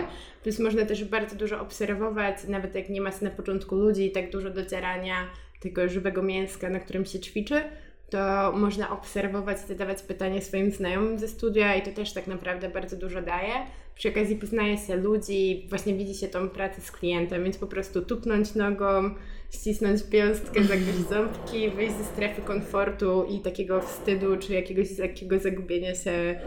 [0.43, 4.31] Plus można też bardzo dużo obserwować, nawet jak nie ma na początku ludzi i tak
[4.31, 5.15] dużo docierania
[5.61, 7.63] tego żywego mięska, na którym się ćwiczy,
[8.11, 12.69] to można obserwować i zadawać pytania swoim znajomym ze studia i to też tak naprawdę
[12.69, 13.53] bardzo dużo daje.
[13.95, 18.03] Przy okazji poznaje się ludzi, właśnie widzi się tą pracę z klientem, więc po prostu
[18.03, 19.15] tupnąć nogą,
[19.55, 25.95] ścisnąć piąstkę, zagryźć ząbki, wyjść ze strefy komfortu i takiego wstydu, czy jakiegoś takiego zagubienia
[25.95, 26.41] się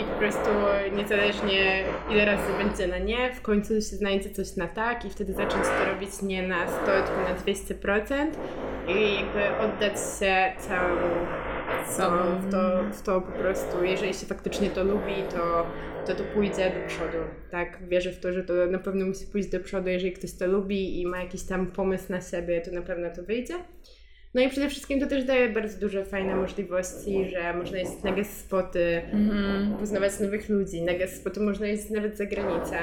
[0.00, 0.50] i po prostu
[0.96, 5.32] niezależnie ile razy będzie na nie, w końcu się znajdzie coś na tak i wtedy
[5.32, 8.26] zacząć to robić nie na 100, tylko na 200%
[8.88, 11.26] i jakby oddać się całemu
[11.88, 15.66] sobą w to, w to po prostu, jeżeli się faktycznie to lubi, to,
[16.06, 17.18] to to pójdzie do przodu,
[17.50, 17.88] tak?
[17.88, 21.00] Wierzę w to, że to na pewno musi pójść do przodu, jeżeli ktoś to lubi
[21.00, 23.54] i ma jakiś tam pomysł na siebie, to na pewno to wyjdzie.
[24.34, 28.12] No i przede wszystkim to też daje bardzo duże fajne możliwości, że można jeść na
[28.12, 29.02] guest spoty,
[29.80, 32.78] poznawać nowych ludzi, na guest spoty można jeździć nawet za granicę.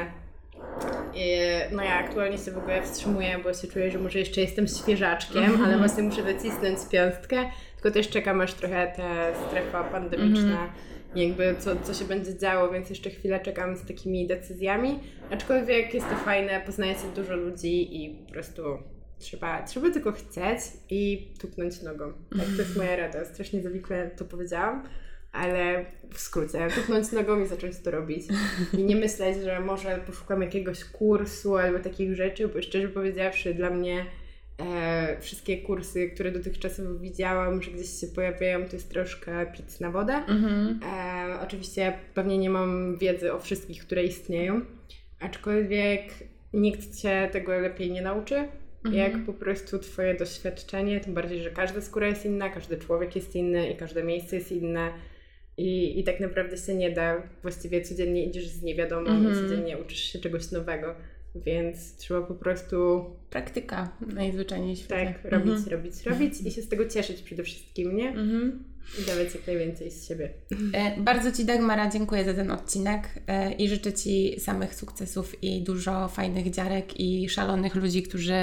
[1.15, 1.37] I,
[1.71, 5.63] no ja aktualnie się w ogóle wstrzymuję, bo się czuję, że może jeszcze jestem świeżaczkiem,
[5.65, 10.73] ale właśnie muszę docisnąć piątkę, tylko też czekam aż trochę ta strefa pandemiczna
[11.15, 14.99] jakby co, co się będzie działo, więc jeszcze chwilę czekam z takimi decyzjami.
[15.31, 18.63] Aczkolwiek jest to fajne, poznaje się dużo ludzi i po prostu
[19.19, 20.59] trzeba, trzeba tylko chcieć
[20.89, 22.13] i tupnąć nogą.
[22.37, 23.25] Tak, to jest moja rada.
[23.25, 24.83] Strasznie zawikle to powiedziałam,
[25.31, 28.23] ale w skrócie, tupnąć nogą i zacząć to robić.
[28.77, 33.69] I nie myśleć, że może poszukam jakiegoś kursu albo takich rzeczy, bo szczerze powiedziawszy, dla
[33.69, 34.05] mnie
[34.57, 39.91] e, wszystkie kursy, które dotychczas widziałam, że gdzieś się pojawiają, to jest troszkę pic na
[39.91, 40.13] wodę.
[40.13, 40.79] Mhm.
[40.83, 44.61] E, oczywiście pewnie nie mam wiedzy o wszystkich, które istnieją,
[45.19, 46.01] aczkolwiek
[46.53, 48.47] nikt cię tego lepiej nie nauczy,
[48.91, 53.35] jak po prostu twoje doświadczenie, tym bardziej, że każda skóra jest inna, każdy człowiek jest
[53.35, 54.91] inny i każde miejsce jest inne.
[55.57, 57.23] I, I tak naprawdę się nie da.
[57.41, 60.95] Właściwie codziennie idziesz z niewiadomą i codziennie uczysz się czegoś nowego.
[61.35, 65.15] Więc trzeba po prostu Praktyka najzwyczajniej w świecie.
[65.23, 68.09] tak robić, robić, robić i się z tego cieszyć przede wszystkim, nie?
[68.09, 68.63] Mhm.
[68.99, 70.29] I dawać jak najwięcej z siebie.
[70.73, 75.61] E, Bardzo Ci, Dagmara, dziękuję za ten odcinek e, i życzę Ci samych sukcesów i
[75.63, 78.33] dużo fajnych dziarek i szalonych ludzi, którzy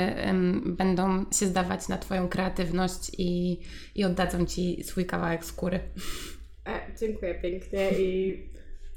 [0.67, 3.59] będą się zdawać na Twoją kreatywność i,
[3.95, 5.81] i oddadzą Ci swój kawałek skóry.
[6.69, 8.39] E, dziękuję pięknie i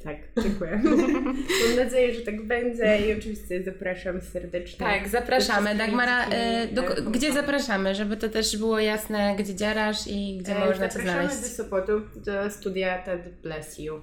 [0.04, 0.82] tak, dziękuję.
[1.68, 4.80] Mam nadzieję, że tak będzie i oczywiście zapraszam serdecznie.
[4.80, 5.76] Tak, zapraszamy.
[5.76, 10.60] Dagmara, e, do, gdzie zapraszamy, żeby to też było jasne, gdzie dziarasz i gdzie E,
[10.60, 11.42] można Zapraszamy znaleźć.
[11.42, 13.96] do Sopotu, do studia TED Bless You,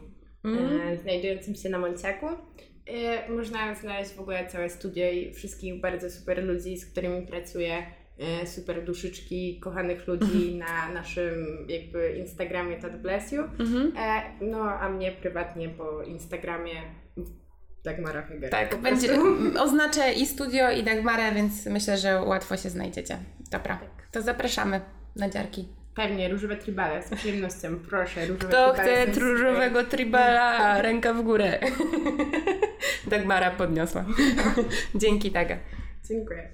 [0.45, 2.27] e, znajdującym się na Monciaku.
[2.87, 7.83] E, można znaleźć w ogóle całe studio i wszystkich bardzo super ludzi, z którymi pracuję.
[8.19, 13.43] E, super duszyczki, kochanych ludzi na naszym jakby Instagramie TED Bless You.
[13.43, 13.93] Mhm.
[13.97, 16.83] E, no a mnie prywatnie po Instagramie
[17.85, 18.51] Dagmara Heger.
[18.51, 19.19] Tak, będzie,
[19.67, 23.19] oznaczę i studio, i Dagmarę, więc myślę, że łatwo się znajdziecie.
[23.51, 23.81] Dobra,
[24.13, 24.81] to zapraszamy
[25.17, 25.69] na dziarki.
[25.95, 28.27] Pewnie, różowe tribale, z przyjemnością, proszę.
[28.27, 31.59] Różowe Kto tribale chce różowego tribala, ręka w górę.
[33.11, 34.05] Dagmara podniosła.
[34.95, 35.57] Dzięki, Daga.
[36.09, 36.49] Dziękuję.